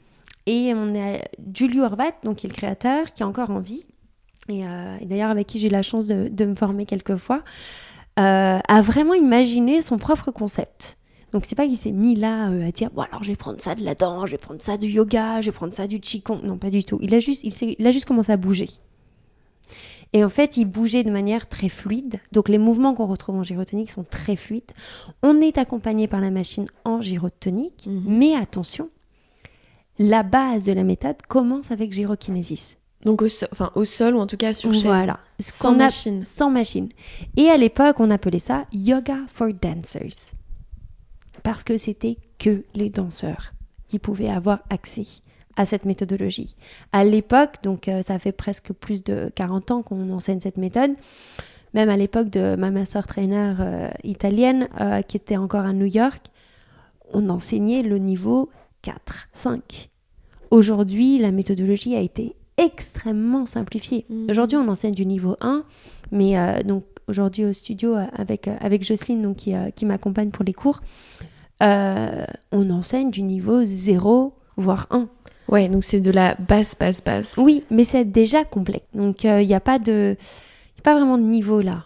[0.46, 1.18] Et on a
[1.54, 3.86] Julio Horvat, donc qui est le créateur, qui est encore en vie,
[4.48, 7.44] et, euh, d'ailleurs avec qui j'ai eu la chance de, me former quelques fois,
[8.18, 10.98] euh, a vraiment imaginé son propre concept.
[11.34, 13.76] Donc c'est pas qu'il s'est mis là à dire bon alors je vais prendre ça
[13.76, 16.40] de la danse, je vais prendre ça du yoga, je vais prendre ça du qigong.
[16.44, 16.98] Non pas du tout.
[17.02, 18.70] Il a juste il a juste commencé à bouger.
[20.14, 22.20] Et en fait, il bougeait de manière très fluide.
[22.32, 24.72] Donc les mouvements qu'on retrouve en gyrotonique sont très fluides.
[25.22, 28.04] On est accompagné par la machine en gyrotonique, Mhm.
[28.08, 28.90] mais attention,
[30.00, 32.78] la base de la méthode commence avec gyrokinésis.
[33.04, 34.86] Donc au, enfin, au sol ou en tout cas sur chaise.
[34.86, 35.20] Voilà.
[35.40, 36.24] Sans machine.
[36.24, 36.90] sans machine.
[37.36, 40.34] Et à l'époque, on appelait ça yoga for dancers.
[41.44, 43.54] Parce que c'était que les danseurs
[43.88, 45.06] qui pouvaient avoir accès
[45.58, 46.56] à cette méthodologie.
[46.94, 50.92] À l'époque, donc euh, ça fait presque plus de 40 ans qu'on enseigne cette méthode,
[51.74, 55.88] même à l'époque de ma master trainer euh, italienne euh, qui était encore à New
[55.88, 56.28] York,
[57.12, 58.50] on enseignait le niveau
[58.84, 59.90] 4, 5.
[60.52, 64.06] Aujourd'hui, la méthodologie a été extrêmement simplifiée.
[64.10, 64.28] Mhm.
[64.30, 65.64] Aujourd'hui, on enseigne du niveau 1,
[66.12, 70.82] mais donc aujourd'hui au studio avec, avec Jocelyne donc, qui, qui m'accompagne pour les cours,
[71.62, 75.08] on enseigne du niveau 0, voire 1.
[75.50, 77.36] Ouais, donc c'est de la basse, basse, basse.
[77.38, 78.86] Oui, mais c'est déjà complexe.
[78.94, 81.84] Donc il n'y a pas de, y a pas vraiment de niveau là.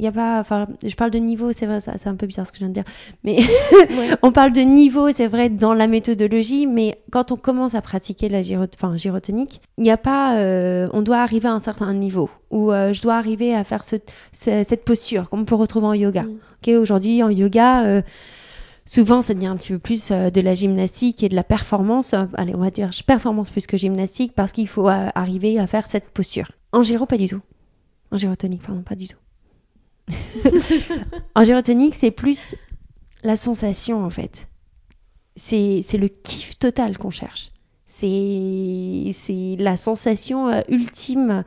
[0.00, 2.48] Il y a pas, enfin, je parle de niveau, c'est vrai, c'est un peu bizarre
[2.48, 2.82] ce que je viens de dire,
[3.22, 3.36] mais
[3.90, 4.08] Ouais.
[4.22, 8.28] on parle de niveau, c'est vrai, dans la méthodologie, mais quand on commence à pratiquer
[8.28, 11.94] la gyro, enfin, gyrotonique, il n'y a pas, euh, on doit arriver à un certain
[11.94, 13.94] niveau, où euh, je dois arriver à faire ce-
[14.32, 16.24] ce- cette posture, qu'on peut retrouver en yoga.
[16.24, 16.38] Mm.
[16.66, 18.02] Ok, aujourd'hui, en yoga, euh,
[18.86, 22.14] souvent, ça devient un petit peu plus euh, de la gymnastique et de la performance.
[22.14, 25.66] Euh, Allez, on va dire performance plus que gymnastique, parce qu'il faut euh, arriver à
[25.66, 26.50] faire cette posture.
[26.72, 27.40] En gyro, pas du tout.
[28.10, 29.18] En gyrotonique, pardon, pas du tout.
[31.34, 32.54] en gyrotonique, c'est plus
[33.22, 34.48] la sensation, en fait.
[35.36, 37.50] C'est le kiff total qu'on cherche.
[37.86, 41.44] C'est la sensation ultime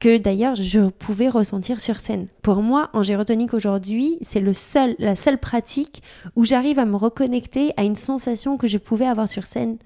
[0.00, 2.28] que d'ailleurs je pouvais ressentir sur scène.
[2.42, 6.02] Pour moi, en gyrotonique aujourd'hui, c'est le seul, la seule pratique
[6.36, 9.78] où j'arrive à me reconnecter à une sensation que je pouvais avoir sur scène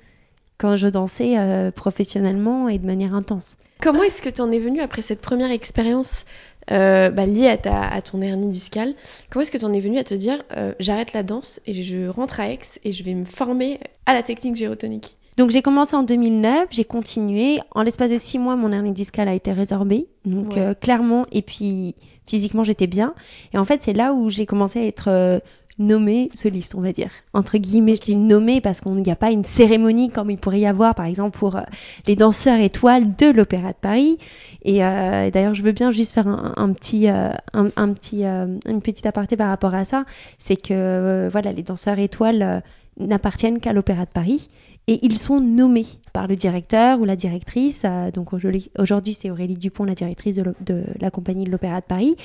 [0.59, 3.57] quand je dansais euh, professionnellement et de manière intense.
[3.81, 6.25] Comment est-ce que tu en es venu après cette première expérience
[6.71, 8.95] euh, bah, liée à, ton hernie discale?
[9.29, 11.83] Comment est-ce que tu en es venu à te dire euh, j'arrête la danse et
[11.83, 15.63] je rentre à Aix et je vais me former à la technique gyrotonique Donc j'ai
[15.63, 17.59] commencé en 2009, j'ai continué.
[17.75, 20.07] En l'espace de six mois, mon hernie discale a été résorbée.
[20.25, 20.61] Donc Ouais.
[20.61, 21.95] euh, clairement, et puis
[22.27, 23.15] physiquement, j'étais bien.
[23.55, 25.39] Et en fait, c'est là où j'ai commencé à être euh,
[25.79, 27.11] nommée soliste, on va dire.
[27.33, 30.61] Entre guillemets, je dis nommée parce qu'il n'y a pas une cérémonie comme il pourrait
[30.61, 31.63] y avoir, par exemple, pour euh,
[32.07, 34.19] les danseurs étoiles de l'Opéra de Paris.
[34.65, 38.81] Et euh, d'ailleurs, je veux bien juste faire un, un petit, un, un petit, une
[38.83, 40.05] petite aparté par rapport à ça.
[40.39, 42.63] C'est que voilà, les danseurs étoiles
[43.01, 44.49] n'appartiennent qu'à l'Opéra de Paris
[44.89, 47.83] et ils sont nommés par le directeur ou la directrice.
[47.85, 52.17] euh, donc aujourd'hui, c'est Aurélie Dupont, la directrice de, la compagnie de l'Opéra de Paris.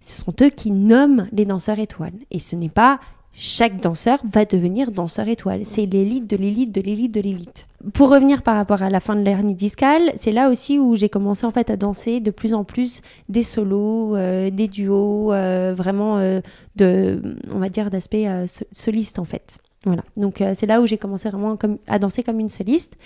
[0.00, 2.12] Ce sont eux qui nomment les danseurs étoiles.
[2.30, 2.98] Et ce n'est pas
[3.34, 5.62] chaque danseur va devenir danseur étoile.
[5.64, 7.66] C'est l'élite de l'élite de l'élite de l'élite.
[7.94, 11.08] Pour revenir par rapport à la fin de l'hernie discale, c'est là aussi où j'ai
[11.08, 15.72] commencé en fait à danser de plus en plus des solos, euh, des duos, euh,
[15.74, 16.40] vraiment euh,
[16.76, 19.58] de, on va dire, d'aspect so- soliste en fait.
[19.84, 20.02] Voilà.
[20.16, 22.96] Donc euh, c'est là où j'ai commencé vraiment comme, à danser comme une soliste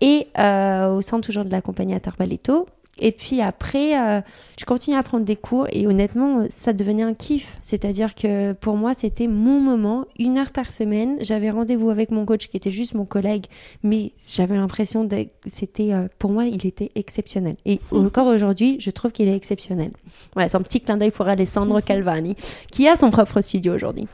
[0.00, 2.66] et euh, au sein toujours de la compagnie Atarbaletto.
[2.98, 4.20] Et puis après, euh,
[4.58, 7.56] je continuais à prendre des cours et honnêtement, ça devenait un kiff.
[7.62, 11.16] C'est-à-dire que pour moi, c'était mon moment, une heure par semaine.
[11.20, 13.46] J'avais rendez-vous avec mon coach qui était juste mon collègue,
[13.82, 17.56] mais j'avais l'impression que c'était, euh, pour moi, il était exceptionnel.
[17.64, 19.92] Et encore aujourd'hui, je trouve qu'il est exceptionnel.
[20.34, 22.36] Voilà, c'est un petit clin d'œil pour Alessandro Calvani,
[22.70, 24.06] qui a son propre studio aujourd'hui.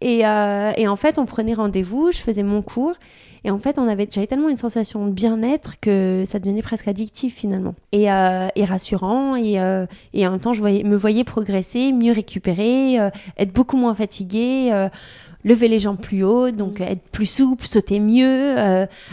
[0.00, 2.94] Et, euh, et en fait, on prenait rendez-vous, je faisais mon cours.
[3.44, 6.88] Et en fait, on avait, j'avais tellement une sensation de bien-être que ça devenait presque
[6.88, 7.74] addictif finalement.
[7.92, 9.36] Et, euh, et rassurant.
[9.36, 13.52] Et, euh, et en même temps, je voyais, me voyais progresser, mieux récupérer, euh, être
[13.52, 14.70] beaucoup moins fatiguée.
[15.42, 18.56] lever les jambes plus haut, donc être plus souple, sauter mieux,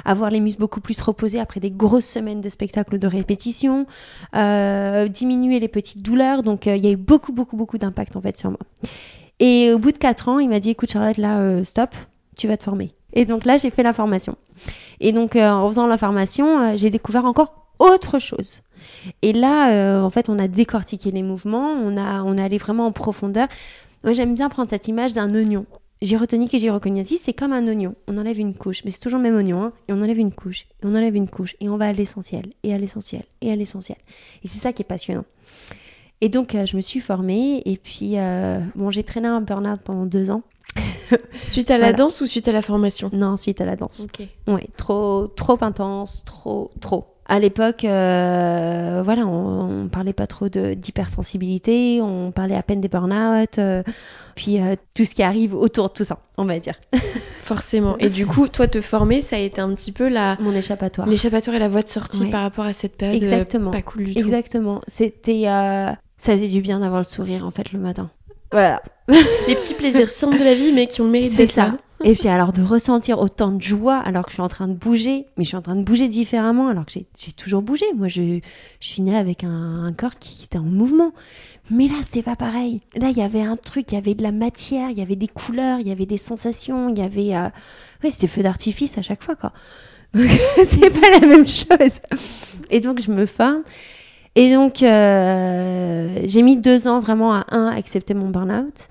[0.04, 3.86] avoir les muscles beaucoup plus reposés après des grosses semaines de spectacle ou de répétition,
[4.34, 6.44] diminuer les petites douleurs.
[6.44, 8.60] Donc il y a eu beaucoup, beaucoup, beaucoup d'impact en fait sur moi.
[9.40, 11.96] Et au bout de quatre ans, il m'a dit, écoute Charlotte, là, euh, stop,
[12.36, 12.90] tu vas te former.
[13.14, 14.36] Et donc là, j'ai fait la formation.
[15.00, 18.62] Et donc, euh, en faisant la formation, euh, j'ai découvert encore autre chose.
[19.22, 22.88] Et là, en fait, on a décortiqué les mouvements, on a, on est allé vraiment
[22.88, 23.48] en profondeur.
[24.04, 25.66] Moi, j'aime bien prendre cette image d'un oignon.
[26.02, 27.96] Gyrotonique et gyrocognitive, c'est comme un oignon.
[28.08, 29.64] On enlève une couche, mais c'est toujours le même oignon.
[29.64, 31.94] Hein, et on enlève une couche, et on enlève une couche, et on va à
[31.94, 33.98] l'essentiel, et à l'essentiel, et à l'essentiel.
[34.44, 35.26] Et c'est ça qui est passionnant.
[36.22, 39.80] Et donc, euh, je me suis formée, et puis, euh, bon, j'ai traîné un burn-out
[39.84, 40.42] pendant deux ans.
[41.38, 41.98] Suite à la Voilà.
[41.98, 43.10] danse ou suite à la formation?
[43.14, 44.02] Non, suite à la danse.
[44.06, 44.28] Ok.
[44.48, 47.06] Ouais, trop, trop intense, trop, trop.
[47.30, 52.88] À l'époque, euh, voilà, on, on parlait pas trop d'hypersensibilité, on parlait à peine des
[52.88, 53.84] burn-out, euh,
[54.36, 56.76] puis euh, tout ce qui arrive autour de tout ça, on va dire.
[57.42, 57.98] Forcément.
[57.98, 61.08] Et du coup, toi, te former, ça a été un petit peu la Mon échappatoire.
[61.08, 62.30] l'échappatoire et la voie de sortie Ouais.
[62.30, 63.72] par rapport à cette période Exactement.
[63.72, 64.20] pas cool du tout.
[64.20, 64.82] Exactement.
[64.88, 65.44] C'était,
[66.18, 68.10] ça faisait du bien d'avoir le sourire en fait le matin.
[68.52, 68.82] Voilà.
[69.48, 71.66] Les petits plaisirs simples de la vie, mais qui ont le mérite C'est là.
[71.72, 71.78] ça.
[72.04, 74.74] Et puis alors de ressentir autant de joie alors que je suis en train de
[74.76, 77.86] bouger, mais je suis en train de bouger différemment alors que j'ai- toujours bougé.
[77.96, 78.40] Moi, je,
[78.80, 81.12] je suis née avec un, un corps qui était en mouvement.
[81.72, 82.82] Mais là, c'est pas pareil.
[82.96, 85.16] Là, il y avait un truc, il y avait de la matière, il y avait
[85.18, 87.36] des couleurs, il y avait des sensations, il y avait...
[87.36, 87.50] euh,
[88.04, 89.52] Ouais, c'était feu d'artifice à chaque fois, quoi.
[90.14, 90.30] Donc,
[90.70, 92.00] c'est pas la même chose.
[92.70, 93.64] Et donc, je me forme.
[94.38, 98.88] Et donc, euh, j'ai mis deux ans vraiment à, un, accepter mon burn-out.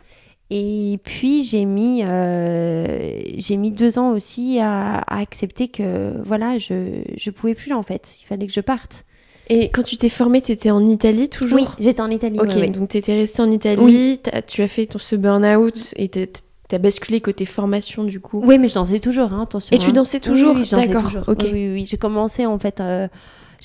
[0.50, 6.56] Et puis j'ai mis euh, j'ai mis deux ans aussi à, à accepter que voilà
[6.58, 9.04] je je pouvais plus en fait il fallait que je parte
[9.50, 11.58] Et quand tu t'es formée, t'étais en Italie toujours?
[11.58, 12.68] Oui j'étais en Italie Ok, ouais, ouais.
[12.68, 14.20] donc t'étais restée en Italie, Oui.
[14.46, 18.40] tu as fait ton, ce burn-out et t'as- basculé côté formation du coup?
[18.46, 19.92] Oui, mais je dansais toujours hein, attention Et tu hein.
[19.94, 21.40] dansais Oui, toujours oui, dansais D'accord, ok.
[21.42, 21.86] oui oui, oui.
[21.88, 23.08] j'ai commencé en fait euh,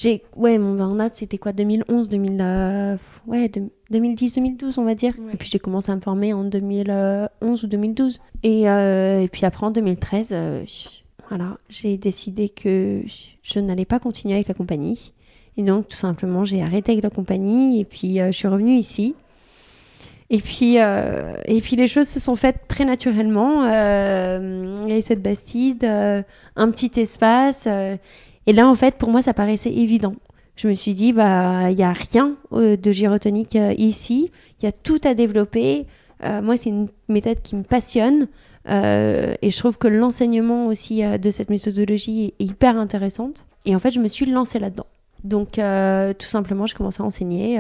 [0.02, 4.96] j'ai ouais mon burn-out c'était quoi 2011 2000 euh, ouais de- 2010 2012 on va
[4.96, 5.34] dire Ouais.
[5.34, 9.46] et puis j'ai commencé à me former en 2011 ou 2012 et, euh, et puis
[9.46, 10.90] après en 2013 euh, je-
[11.30, 13.02] voilà j'ai décidé que
[13.44, 15.14] je n'allais pas continuer avec la compagnie
[15.58, 18.76] et donc tout simplement j'ai arrêté avec la compagnie et puis euh, je suis revenue
[18.78, 19.14] ici
[20.34, 23.66] et puis, euh, et puis les choses se sont faites très naturellement.
[23.66, 26.24] Euh, il y a eu cette Bastide, euh,
[26.56, 27.68] un petit espace.
[28.48, 30.14] Et là, en fait, pour moi, ça paraissait évident.
[30.56, 34.32] Je me suis dit, bah, il n'y a rien euh, de gyrotonique euh, ici.
[34.60, 35.88] Il y a tout à développer.
[36.24, 38.28] Euh, moi, c'est une méthode qui me passionne.
[38.68, 43.48] Et je trouve que l'enseignement aussi de cette méthodologie est hyper intéressante.
[43.66, 44.86] Et en fait, je me suis lancée là-dedans.
[45.24, 47.60] Donc, tout simplement, j'ai commencé à enseigner.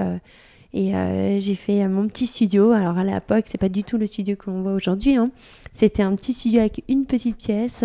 [0.75, 2.71] et j'ai fait mon petit studio.
[2.71, 5.15] Alors à l'époque, c'est pas du tout le studio que l'on voit aujourd'hui.
[5.15, 5.31] hein.
[5.73, 7.83] C'était un petit studio avec une petite pièce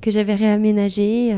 [0.00, 1.36] que j'avais réaménagée.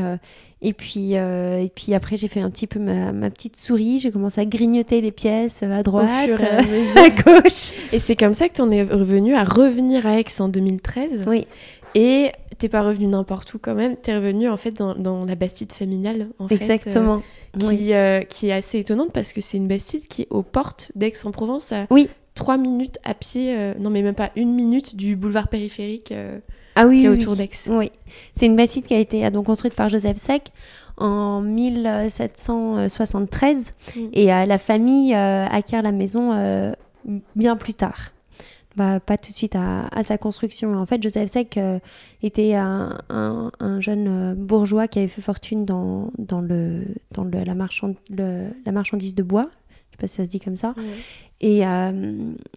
[0.61, 3.99] Et puis, euh, et puis après, j'ai fait un petit peu ma, ma petite souris.
[3.99, 6.61] J'ai commencé à grignoter les pièces à droite, à euh,
[6.97, 7.71] à gauche.
[7.93, 11.23] Et c'est comme ça que t'en es revenu à revenir à Aix en 2013.
[11.27, 11.47] Oui,
[11.95, 13.95] Et t'es pas revenu n'importe où quand même.
[13.95, 16.27] T'es revenu en fait dans, dans la Bastide familiale.
[16.39, 17.21] En fait, exactement.
[17.55, 17.77] euh, Oui.
[17.77, 20.91] qui, euh, qui est assez étonnante parce que c'est une Bastide qui est aux portes
[20.95, 22.09] d'Aix-en-Provence à Oui.
[22.35, 26.39] 3 minutes à pied, euh, non mais même pas une minute du boulevard périphérique euh,
[26.81, 27.49] Ah oui, qui est oui, autour d'Aix.
[27.69, 27.91] Oui,
[28.35, 30.51] c'est une bastide qui a été euh, donc construite par Joseph Sec
[30.97, 33.99] en 1773 Mm.
[34.13, 36.71] et euh, la famille euh, acquiert la maison euh,
[37.35, 38.11] bien plus tard.
[38.75, 40.73] Bah, pas tout de suite à, à sa construction.
[40.75, 41.59] En fait, Joseph Sec
[42.21, 47.43] était un, un- un jeune bourgeois qui avait fait fortune dans, dans, le, dans le-
[47.43, 49.49] la, marchand- le- la marchandise de bois.
[49.99, 50.73] Pas si ça se dit comme ça.
[51.41, 51.91] Et euh,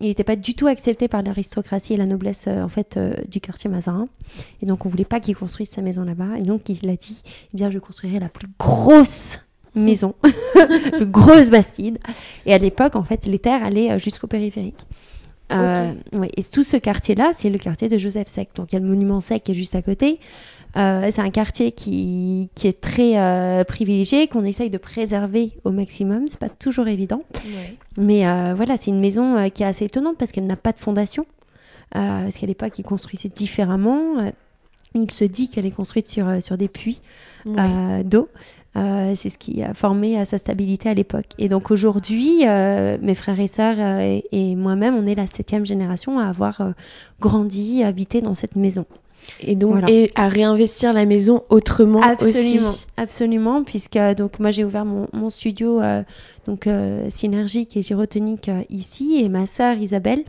[0.01, 3.15] il n'était pas du tout accepté par l'aristocratie et la noblesse euh, en fait euh,
[3.29, 4.09] du quartier Mazarin.
[4.61, 6.39] Et donc on voulait pas qu'il construise sa maison là-bas.
[6.39, 9.41] Et donc il a dit, eh bien je construirai la plus grosse
[9.75, 10.15] maison,
[10.55, 11.99] la plus grosse bastide.
[12.45, 14.81] Et à l'époque en fait les terres allaient jusqu'au périphérique.
[15.51, 18.49] Ouais, et tout ce quartier-là, c'est le quartier de Joseph Sec.
[18.55, 20.19] Donc il y a le monument Sec qui est juste à côté.
[20.77, 25.71] Euh, c'est un quartier qui, qui est très euh, privilégié, qu'on essaye de préserver au
[25.71, 26.29] maximum.
[26.29, 27.23] C'est pas toujours évident.
[27.45, 27.77] Ouais.
[27.99, 30.79] Mais euh, voilà, c'est une maison qui est assez étonnante parce qu'elle n'a pas de
[30.79, 31.27] fondation.
[31.91, 34.33] Parce qu'à l'époque, ils construisaient différemment.
[34.95, 37.01] Il se dit qu'elle est construite sur, sur des puits
[37.45, 38.05] Ouais.
[38.05, 38.29] d'eau.
[38.77, 41.27] Euh, c'est ce qui a formé à sa stabilité à l'époque.
[41.39, 45.27] Et donc aujourd'hui, euh, mes frères et sœurs euh, et, et moi-même, on est la
[45.27, 46.73] septième génération à avoir
[47.21, 48.87] grandi, habité dans cette maison.
[49.41, 49.91] Et donc, Voilà.
[49.91, 52.87] et à réinvestir la maison autrement Absolument, aussi.
[52.97, 56.03] absolument, puisque donc moi j'ai ouvert mon, mon studio euh,
[56.47, 60.25] donc euh, synergique et gyrotonique euh, ici et ma sœur Isabelle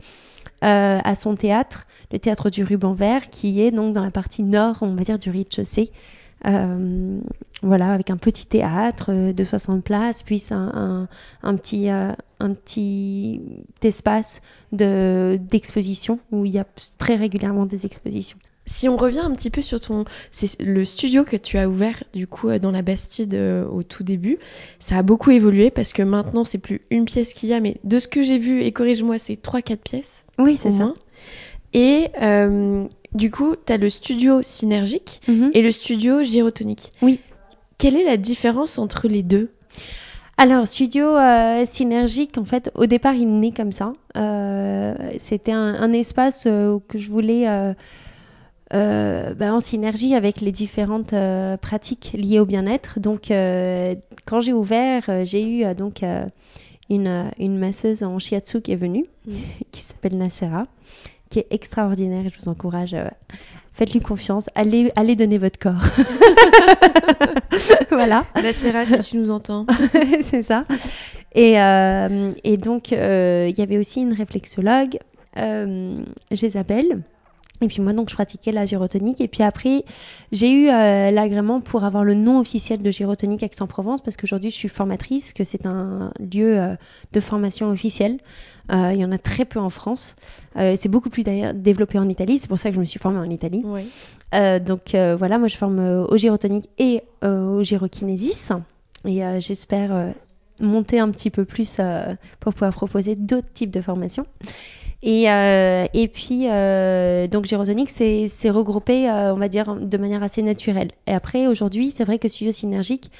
[0.64, 4.42] euh, à son théâtre, le théâtre du ruban vert, qui est donc dans la partie
[4.42, 5.90] nord, on va dire du rez-de-chaussée.
[6.46, 7.18] Euh,
[7.62, 11.08] voilà, avec un petit théâtre euh, de 60 places, puis un, un,
[11.42, 13.40] un petit, euh, un petit
[13.82, 16.66] espace de- d'exposition où il y a
[16.98, 18.36] très régulièrement des expositions.
[18.66, 22.02] Si on revient un petit peu sur ton, c'est le studio que tu as ouvert
[22.14, 23.34] du coup dans la Bastide
[23.70, 24.38] au tout début,
[24.78, 27.76] ça a beaucoup évolué parce que maintenant c'est plus une pièce qu'il y a, mais
[27.84, 30.24] de ce que j'ai vu et corrige-moi, c'est trois quatre pièces.
[30.38, 30.94] Oui, c'est ça.
[31.74, 32.08] Et
[33.14, 35.50] du coup, tu as le studio synergique mhm.
[35.54, 36.90] et le studio gyrotonique.
[37.00, 37.20] Oui.
[37.78, 39.50] Quelle est la différence entre les deux?
[40.36, 43.92] Alors, studio euh, synergique, en fait, au départ, il naît comme ça.
[44.16, 47.46] Euh, c'était un, espace euh, que je voulais
[48.74, 51.14] bah, en synergie avec les différentes
[51.60, 53.00] pratiques liées au bien-être.
[53.00, 56.02] Donc, quand j'ai ouvert, j'ai eu donc
[56.90, 59.32] une, une, masseuse en shiatsu qui est venue, mmh.
[59.70, 60.66] qui s'appelle Nacera,
[61.30, 62.96] qui est extraordinaire et je vous encourage
[63.74, 65.74] faites-lui confiance, allez, allez donner votre corps.
[67.90, 68.24] voilà.
[68.40, 69.66] La Serra, si tu nous entends.
[70.22, 70.64] c'est ça.
[71.34, 74.98] Et, euh, et donc, euh, il y avait aussi une réflexologue,
[75.38, 77.02] euh, Isabelle,
[77.64, 79.20] et puis moi, donc, je pratiquais la gyrotonique.
[79.20, 79.84] Et puis après,
[80.32, 84.56] j'ai eu euh, l'agrément pour avoir le nom officiel de gyrotonique Aix-en-Provence parce qu'aujourd'hui, je
[84.56, 86.76] suis formatrice, que c'est un lieu euh,
[87.12, 88.18] de formation officielle.
[88.72, 90.16] Euh, il y en a très peu en France.
[90.56, 92.38] c'est beaucoup plus développé en Italie.
[92.38, 93.64] C'est pour ça que je me suis formée en Italie.
[94.32, 98.52] donc voilà, moi, je forme au gyrotonique et au gyrokinésis.
[99.04, 100.14] Et j'espère
[100.60, 101.80] monter un petit peu plus
[102.40, 104.24] pour pouvoir proposer d'autres types de formations.
[105.06, 110.22] Et, euh, et puis, euh, donc Gyrosonic, c'est regroupé, euh, on va dire, de manière
[110.22, 110.92] assez naturelle.
[111.06, 113.10] Et après, aujourd'hui, c'est vrai que Studio Synergique,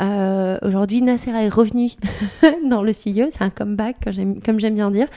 [0.00, 1.90] euh, aujourd'hui, Nacera est revenu
[2.68, 3.26] dans le studio.
[3.30, 3.96] C'est un comeback,
[4.44, 5.08] comme j'aime bien dire,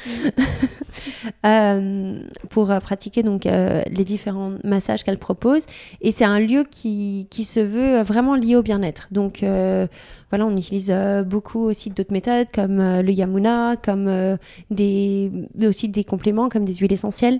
[1.45, 5.65] euh, pour pratiquer donc les différents massages qu'elle propose.
[6.01, 9.07] Et c'est un lieu qui, qui, se veut vraiment lié au bien-être.
[9.11, 9.43] Donc,
[10.29, 14.35] voilà, on utilise euh, beaucoup aussi d'autres méthodes comme euh, le yamuna, comme euh,
[14.69, 17.39] des, aussi des compléments comme des huiles essentielles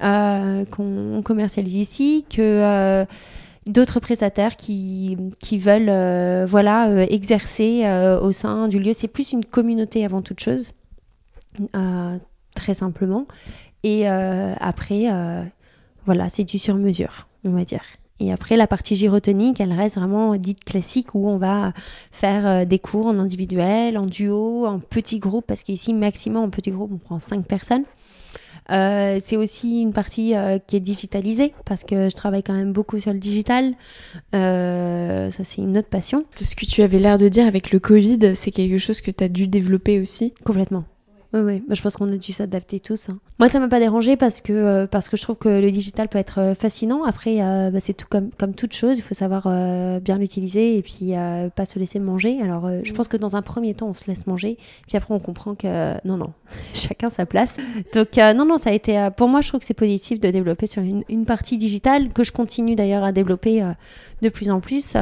[0.00, 3.06] qu'on commercialise ici, que
[3.66, 7.84] d'autres prestataires qui, qui veulent voilà, exercer
[8.20, 8.92] au sein du lieu.
[8.92, 10.72] C'est plus une communauté avant toute chose,
[12.54, 13.26] très simplement.
[13.84, 15.08] Et après,
[16.06, 17.82] voilà, c'est du sur-mesure, on va dire.
[18.22, 21.72] Et après, la partie gyrotonique, elle reste vraiment dite classique où on va
[22.12, 26.50] faire euh, des cours en individuel, en duo, en petit groupe, parce qu'ici, maximum en
[26.50, 27.82] petit groupe, on prend 5 personnes.
[28.70, 32.72] Euh, c'est aussi une partie euh, qui est digitalisée parce que je travaille quand même
[32.72, 33.74] beaucoup sur le digital.
[34.32, 36.24] ça, c'est une autre passion.
[36.36, 39.24] Ce que tu avais l'air de dire avec le Covid, c'est quelque chose que tu
[39.24, 40.34] as dû développer aussi?
[40.44, 40.84] Complètement.
[41.32, 41.62] Oui, oui.
[41.66, 43.08] Bah, je pense qu'on a dû s'adapter tous.
[43.08, 43.18] Hein.
[43.38, 46.08] Moi, ça m'a pas dérangé parce que, euh, parce que je trouve que le digital
[46.08, 47.04] peut être euh, fascinant.
[47.04, 48.98] Après, euh, bah, c'est tout comme, comme toute chose.
[48.98, 49.42] Il faut savoir
[50.00, 51.12] bien l'utiliser et puis
[51.54, 52.40] pas se laisser manger.
[52.42, 54.58] Alors, je pense que dans un premier temps, on se laisse manger.
[54.86, 56.32] Puis après, on comprend que non, non,
[56.74, 57.56] chacun sa place.
[57.94, 59.08] Donc, non, non, ça a été.
[59.16, 62.24] pour moi, je trouve que c'est positif de développer sur une, une, partie digitale que
[62.24, 63.62] je continue d'ailleurs à développer
[64.22, 64.96] de plus en plus.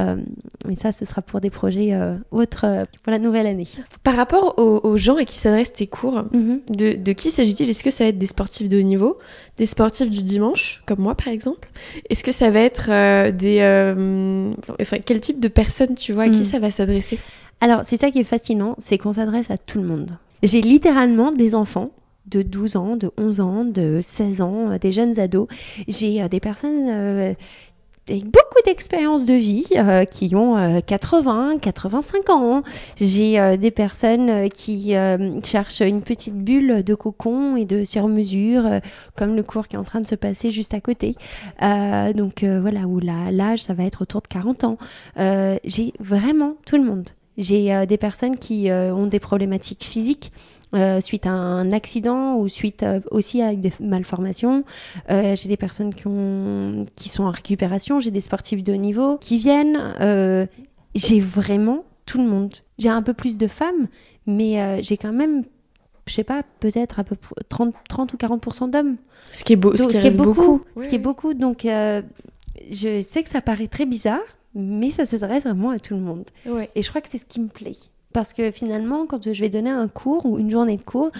[0.66, 1.96] mais ça, ce sera pour des projets
[2.30, 3.66] autres pour la nouvelle année.
[4.02, 6.60] Par rapport aux, gens à qui s'adressent tes cours, mhm.
[6.68, 7.70] de, de, qui s'agit-il?
[7.70, 9.18] Est-ce que ça va être des sportifs de haut niveau,
[9.56, 11.68] des sportifs du dimanche, comme moi par exemple?
[12.08, 13.58] Est-ce que ça va être euh, des...
[13.60, 16.44] Euh, enfin, quel type de personnes, tu vois, à qui mm.
[16.44, 17.18] ça va s'adresser?
[17.60, 20.18] Alors, c'est ça qui est fascinant, c'est qu'on s'adresse à tout le monde.
[20.42, 21.90] J'ai littéralement des enfants
[22.26, 25.48] de 12 ans, de 11 ans, de 16 ans, des jeunes ados.
[25.88, 27.36] J'ai euh, des personnes
[28.08, 32.62] beaucoup d'expérience de vie euh, qui ont 80, euh, 85 ans.
[33.00, 34.94] J'ai euh, des personnes qui
[35.44, 38.80] cherchent une petite bulle de cocon et de sur-mesure,
[39.16, 41.14] comme le cours qui est en train de se passer juste à côté.
[42.14, 44.78] donc voilà, où l'âge, ça va être autour de 40 ans.
[45.64, 47.10] J'ai vraiment tout le monde.
[47.38, 50.32] J'ai des personnes qui ont des problématiques physiques
[50.74, 54.64] euh, suite à un accident ou suite euh, aussi avec des malformations.
[55.10, 58.76] Euh, j'ai des personnes qui, ont, qui sont en récupération, j'ai des sportifs de haut
[58.76, 59.78] niveau qui viennent.
[60.94, 62.54] j'ai vraiment tout le monde.
[62.78, 63.88] J'ai un peu plus de femmes,
[64.26, 65.44] mais j'ai quand même
[66.06, 68.96] je sais pas, peut-être à peu près 30, 30 ou 40% d'hommes.
[69.30, 70.62] Ce qui est, beau, ce qui est beaucoup.
[70.76, 71.34] Ce qui est beaucoup.
[71.34, 74.18] Donc, je sais que ça paraît très bizarre,
[74.56, 76.24] mais ça s'adresse vraiment à tout le monde.
[76.74, 77.76] Et je crois que c'est ce qui me plaît.
[78.12, 81.10] Parce que finalement, quand je vais donner un cours ou une journée de cours,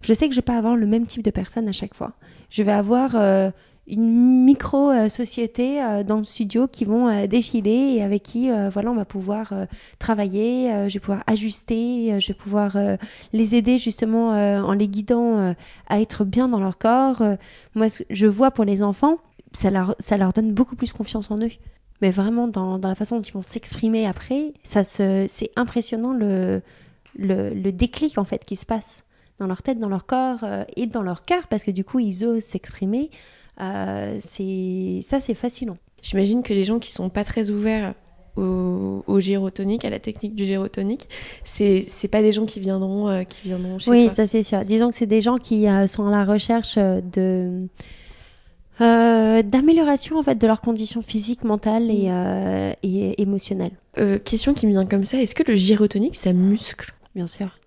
[0.00, 2.12] je sais que je vais pas avoir le même type de personne à chaque fois.
[2.48, 3.50] Je vais avoir euh,
[3.86, 8.94] une micro-société euh, dans le studio qui vont euh, défiler et avec qui voilà, on
[8.94, 9.52] va pouvoir
[9.98, 12.76] travailler, je vais pouvoir ajuster, je vais pouvoir
[13.32, 15.54] les aider justement en les guidant
[15.88, 17.22] à être bien dans leur corps.
[17.74, 19.18] moi, je vois pour les enfants,
[19.52, 21.50] ça leur donne beaucoup plus confiance en eux
[22.00, 26.12] mais vraiment dans, dans la façon dont ils vont s'exprimer après, ça se, c'est impressionnant
[26.12, 26.62] le,
[27.18, 29.04] le, le, déclic en fait qui se passe
[29.38, 31.98] dans leur tête, dans leur corps euh, et dans leur cœur, parce que du coup
[31.98, 33.10] ils osent s'exprimer.
[33.58, 35.76] c'est ça, c'est fascinant.
[36.02, 37.94] J'imagine que les gens qui sont pas très ouverts
[38.36, 41.08] au, au, gyrotonique, à la technique du gyrotonique,
[41.44, 44.08] c'est c'est pas des gens qui viendront euh, qui viendront chez oui, toi.
[44.08, 44.64] Oui, ça c'est sûr.
[44.64, 47.66] Disons que c'est des gens qui euh, sont à la recherche de
[48.80, 52.74] euh, d'amélioration en fait de leurs conditions physiques, mentales et, mm.
[52.82, 53.76] et émotionnelles.
[54.24, 56.94] question qui me vient comme ça, est-ce que le gyrotonique ça muscle?
[57.14, 57.58] Bien sûr.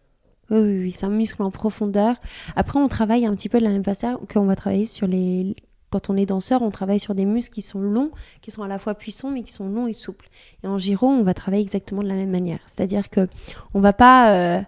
[0.50, 2.16] Oui, oui, oui, c'est un muscle en profondeur.
[2.58, 5.56] Après, on travaille un petit peu de la même façon qu'on va travailler sur les,
[5.92, 8.68] quand on est danseur, on travaille sur des muscles qui sont longs, qui sont à
[8.68, 10.30] la fois puissants, mais qui sont longs et souples.
[10.64, 12.60] Et en gyro, on va travailler exactement de la même manière.
[12.68, 13.28] C'est-à-dire que
[13.74, 14.62] on va pas euh,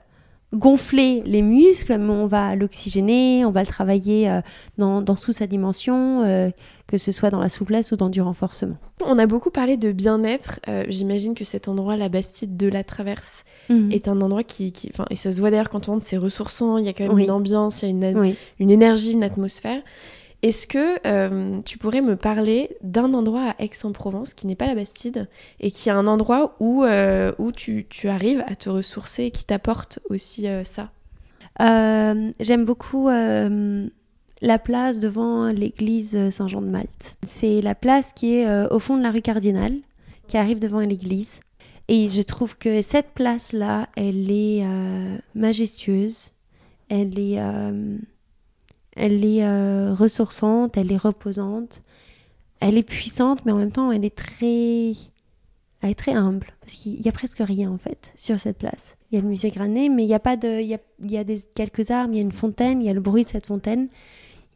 [0.54, 4.42] gonfler les muscles, mais on va l'oxygéner, on va le travailler euh,
[4.78, 6.50] dans, dans toute sa dimension, euh,
[6.88, 8.78] que ce soit dans la souplesse ou dans du renforcement.
[9.06, 10.60] On a beaucoup parlé de bien-être.
[10.88, 13.92] J'imagine que cet endroit, la Bastide de la Traverse, mhm.
[13.92, 16.78] est un endroit qui, enfin, et ça se voit d'ailleurs quand on rentre, c'est ressourçant.
[16.78, 19.82] Il y a quand même une ambiance, il y a une, une énergie, une atmosphère.
[20.44, 24.76] Est-ce que euh, tu pourrais me parler d'un endroit à Aix-en-Provence qui n'est pas la
[24.76, 25.30] Bastide
[25.62, 29.46] et qui est un endroit où, euh, où tu, arrives à te ressourcer et qui
[29.46, 30.92] t'apporte aussi euh, ça?
[32.42, 37.16] J'aime beaucoup la place devant l'église Saint-Jean de Malte.
[37.26, 39.78] C'est la place qui est au fond de la rue Cardinal,
[40.28, 41.40] qui arrive devant l'église.
[41.88, 44.66] Et je trouve que cette place-là, elle est
[45.36, 46.32] majestueuse,
[46.90, 47.40] elle est
[48.96, 51.84] elle est euh, ressourçante, elle est reposante,
[52.60, 54.92] elle est puissante, mais en même temps, elle est très,
[55.82, 58.96] elle est très humble parce qu'il y a presque rien en fait sur cette place.
[59.12, 60.80] Il y a le musée Granet, mais il y a pas de, il y a,
[61.02, 63.24] y a des, quelques arbres, il y a une fontaine, il y a le bruit
[63.24, 63.88] de cette fontaine,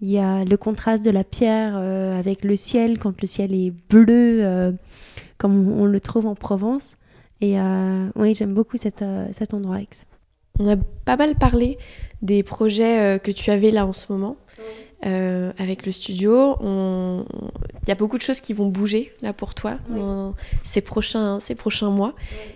[0.01, 3.53] il y a le contraste de la pierre euh, avec le ciel quand le ciel
[3.53, 4.71] est bleu, euh,
[5.37, 6.95] comme on, le trouve en Provence.
[7.39, 7.57] Et
[8.15, 9.03] oui, j'aime beaucoup cet
[9.53, 9.77] endroit.
[10.59, 10.75] On a
[11.05, 11.77] pas mal parlé
[12.21, 14.37] des projets que tu avais là en ce moment.
[15.05, 16.55] Euh, avec le studio.
[16.59, 20.33] Il y a beaucoup de choses qui vont bouger là pour toi dans
[20.63, 22.15] ces prochains, ces prochains mois.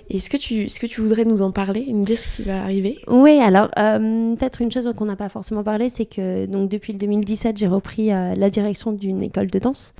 [0.10, 2.64] Est-ce que, tu, est-ce que tu voudrais nous en parler nous dire ce qui va
[2.64, 2.98] arriver?
[3.08, 6.94] Oui, alors euh, peut-être une chose qu'on n'a pas forcément parlé, c'est que donc, depuis
[6.94, 9.94] le 2017, j'ai repris euh, la direction d'une école de danse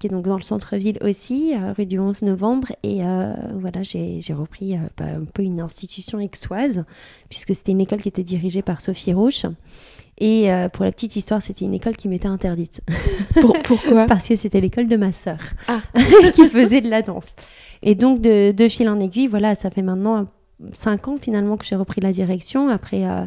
[0.00, 2.72] qui est donc dans le centre-ville aussi, rue du 11 novembre.
[2.82, 3.02] Et
[3.54, 6.84] voilà, j'ai, j'ai repris bah, un peu une institution aixoise,
[7.28, 9.46] puisque c'était une école qui était dirigée par Sophie Roche.
[10.18, 12.82] Et euh, pour la petite histoire, c'était une école qui m'était interdite.
[13.64, 14.06] pourquoi?
[14.06, 15.80] Parce que c'était l'école de ma sœur ah.
[16.34, 17.26] qui faisait de la danse.
[17.82, 20.26] Et donc, de, de, fil en aiguille, voilà, ça fait maintenant
[20.72, 22.68] cinq ans finalement que j'ai repris la direction.
[22.68, 23.24] Après, euh,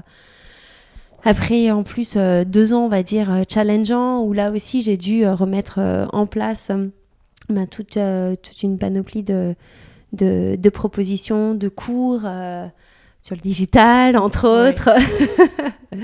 [1.25, 5.27] après en plus, euh, deux ans, on va dire, challengeant, où là aussi, j'ai dû
[5.27, 5.79] remettre
[6.13, 6.71] en place
[7.49, 7.99] bah, toute,
[8.41, 9.55] toute une panoplie de,
[10.13, 12.21] de, de propositions, de cours
[13.21, 14.89] sur le digital, entre autres.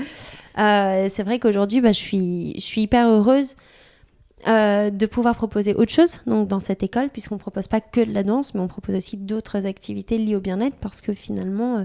[0.58, 3.56] Euh, c'est vrai qu'aujourd'hui, bah, je, suis, je suis hyper heureuse
[4.46, 8.00] euh, de pouvoir proposer autre chose donc dans cette école, puisqu'on ne propose pas que
[8.00, 11.78] de la danse, mais on propose aussi d'autres activités liées au bien-être, parce que finalement,
[11.78, 11.84] euh,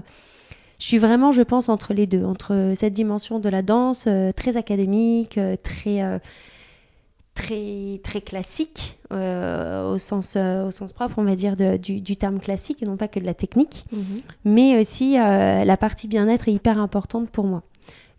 [0.78, 4.56] je suis vraiment, je pense, entre les deux, entre cette dimension de la danse très
[4.56, 6.20] académique, très
[7.34, 12.82] très très classique au sens au sens propre on va dire du, du, terme classique
[12.82, 14.20] et non pas que de la technique mhm.
[14.44, 17.62] mais aussi la partie bien-être est hyper importante pour moi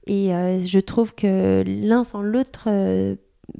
[0.07, 3.15] et euh, je trouve que l'un sans l'autre ne euh,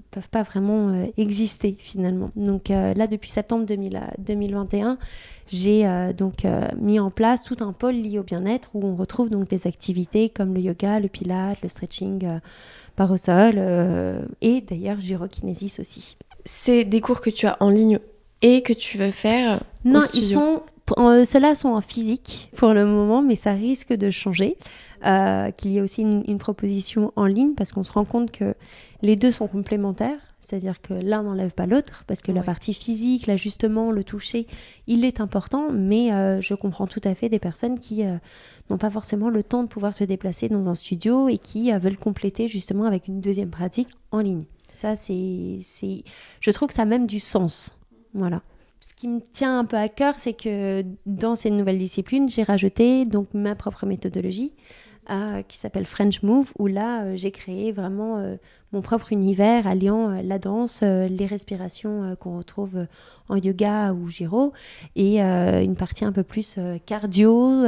[0.09, 2.31] peuvent pas vraiment euh, exister finalement.
[2.35, 4.97] Donc là, depuis septembre 2021,
[5.47, 5.85] j'ai
[6.17, 6.45] donc
[6.77, 10.29] mis en place tout un pôle lié au bien-être où on retrouve donc des activités
[10.29, 12.39] comme le yoga, le pilate, le stretching
[12.95, 13.59] par au sol
[14.41, 16.17] et d'ailleurs gyrokinésis aussi.
[16.45, 17.99] C'est des cours que tu as en ligne
[18.41, 20.63] et que tu veux faire Non, ils sont
[20.97, 24.57] ceux-là sont en physique pour le moment, mais ça risque de changer.
[25.03, 28.53] Euh, qu'il y ait aussi une, proposition en ligne parce qu'on se rend compte que
[29.01, 30.19] les deux sont complémentaires.
[30.39, 34.47] C'est-à-dire que l'un n'enlève pas l'autre, parce que la partie physique, l'ajustement, le toucher,
[34.87, 38.17] il est important, mais euh, je comprends tout à fait des personnes qui euh,
[38.69, 41.97] n'ont pas forcément le temps de pouvoir se déplacer dans un studio et qui veulent
[41.97, 44.43] compléter justement avec une deuxième pratique en ligne.
[44.73, 45.59] Ça, c'est,
[46.39, 47.75] je trouve que ça a même du sens.
[48.13, 48.41] Voilà
[48.81, 52.41] ce qui me tient un peu à cœur, c'est que dans cette nouvelle discipline, j'ai
[52.41, 54.53] rajouté donc ma propre méthodologie
[55.47, 58.35] qui s'appelle French Move, où là, euh, j'ai créé vraiment euh,
[58.71, 62.87] mon propre univers alliant euh, la danse, les respirations qu'on retrouve
[63.29, 64.53] en yoga ou gyro,
[64.95, 67.65] et une partie un peu plus cardio,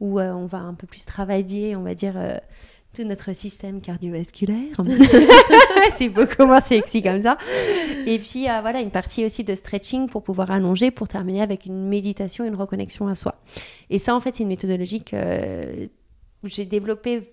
[0.00, 2.14] où on va un peu plus travailler, on va dire
[2.94, 4.76] tout notre système cardiovasculaire.
[5.92, 7.38] c'est beaucoup moins sexy comme ça.
[8.06, 11.88] Et puis voilà, une partie aussi de stretching pour pouvoir allonger, pour terminer avec une
[11.88, 13.36] méditation, une reconnexion à soi.
[13.90, 15.88] Et ça, en fait, c'est une méthodologie que
[16.48, 17.32] j'ai développé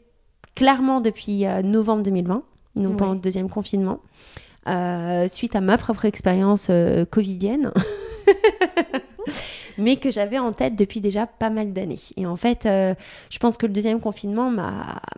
[0.56, 2.44] clairement depuis euh, novembre 2020,
[2.76, 4.00] donc pendant le deuxième confinement.
[5.30, 6.70] suite à ma propre expérience
[7.10, 7.72] covidienne.
[9.78, 12.00] mais que j'avais en tête depuis déjà pas mal d'années.
[12.18, 14.52] Et en fait, je pense que le deuxième confinement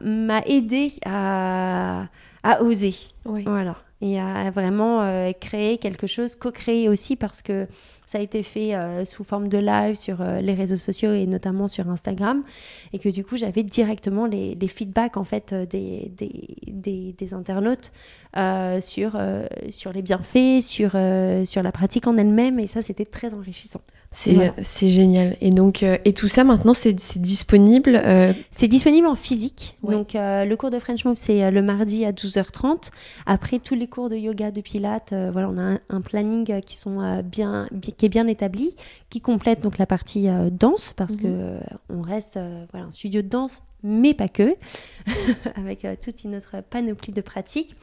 [0.02, 2.06] m'a aidé à,
[2.44, 2.96] à oser.
[3.26, 3.76] Voilà.
[4.06, 7.68] Et à vraiment créer quelque chose, co-créer aussi parce que
[8.14, 11.26] ça a été fait euh, sous forme de live sur euh, les réseaux sociaux et
[11.26, 12.44] notamment sur Instagram.
[12.94, 17.92] Et que du coup, j'avais directement les, feedbacks en fait euh, des, internautes
[18.82, 19.18] sur,
[19.94, 20.94] les bienfaits, sur
[21.64, 22.60] la pratique en elle-même.
[22.60, 23.82] Et ça, c'était très enrichissant.
[24.14, 25.36] C'est génial.
[25.42, 28.02] Et donc, et tout ça maintenant, c'est disponible
[28.52, 29.78] C'est disponible en physique.
[29.84, 32.92] Donc, le cours de French Move, c'est le mardi à 12h30.
[33.26, 37.24] Après, tous les cours de yoga, de pilates, voilà, on a un, planning qui sont
[37.24, 38.76] bien, bien est bien établi,
[39.10, 41.40] qui complète donc la partie euh, danse, parce que mhm.
[41.40, 41.60] euh,
[41.90, 44.56] on reste euh, voilà, un studio de danse, mais pas que,
[45.56, 47.74] avec toute une autre panoplie de pratiques.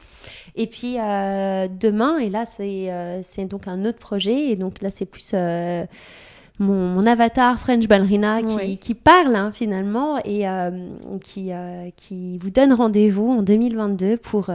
[0.55, 5.33] Et puis demain, et là c'est donc un autre projet, et donc là c'est plus...
[6.59, 10.45] Mon, avatar French Ballerina qui, qui parle hein, finalement et
[11.23, 11.51] qui,
[11.95, 14.51] qui vous donne rendez-vous en 2022 pour,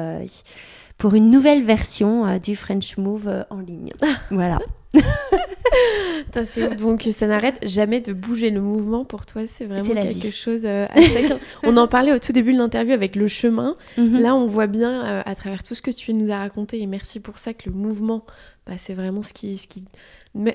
[0.99, 3.93] pour une nouvelle version du French Move en ligne.
[4.31, 4.59] voilà.
[6.79, 10.87] Donc ça n'arrête jamais de bouger le mouvement pour toi, c'est vraiment quelque chose euh,
[10.91, 11.39] à chacun.
[11.63, 13.75] on en parlait au tout début de l'interview avec le chemin.
[13.97, 14.19] Mhm.
[14.19, 16.87] Là, on voit bien euh, à travers tout ce que tu nous as raconté et
[16.87, 18.25] merci pour ça que le mouvement,
[18.67, 19.85] bah, c'est vraiment ce qui, ce qui...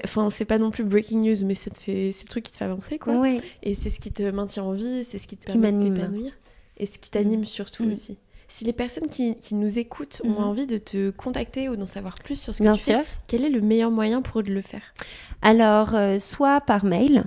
[0.04, 2.52] enfin c'est pas non plus breaking news, mais ça te fait, c'est le truc qui
[2.52, 3.24] te fait avancer quoi.
[3.64, 6.32] Et c'est ce qui te maintient en vie, c'est ce qui te permet de t'épanouir
[6.78, 7.92] et ce qui t'anime surtout mm.
[7.92, 8.18] aussi.
[8.52, 10.44] Si les personnes qui, nous écoutent ont mhm.
[10.44, 13.46] envie de te contacter ou d'en savoir plus sur ce que Bien tu fais, quel
[13.46, 14.82] est le meilleur moyen pour eux de le faire?
[15.42, 17.24] Alors, euh, soit par mail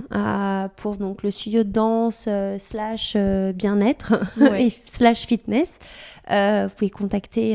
[0.77, 4.21] pour donc le studio de danse euh, slash euh, bien-être
[4.59, 5.79] et slash fitness.
[6.29, 7.55] vous pouvez contacter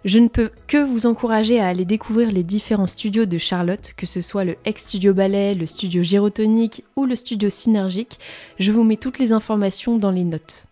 [0.05, 4.05] Je ne peux que vous encourager à aller découvrir les différents studios de Charlotte, que
[4.05, 8.19] ce soit le ex-studio ballet, le studio gyrotonique ou le studio synergique.
[8.59, 10.65] Je vous mets toutes les informations dans les notes.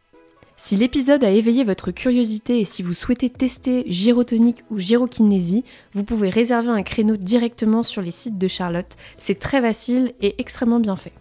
[0.58, 5.64] Si l'épisode a éveillé votre curiosité et si vous souhaitez tester gyrotonique ou gyrokinésie,
[5.94, 8.98] vous pouvez réserver un créneau directement sur les sites de Charlotte.
[9.18, 11.14] C'est très facile et extrêmement bien fait.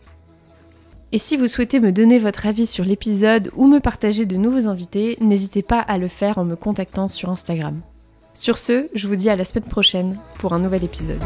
[1.13, 4.69] Et si vous souhaitez me donner votre avis sur l'épisode ou me partager de nouveaux
[4.69, 7.81] invités, n'hésitez pas à le faire en me contactant sur Instagram.
[8.41, 11.23] Sur ce, je vous dis à la semaine prochaine pour un nouvel épisode.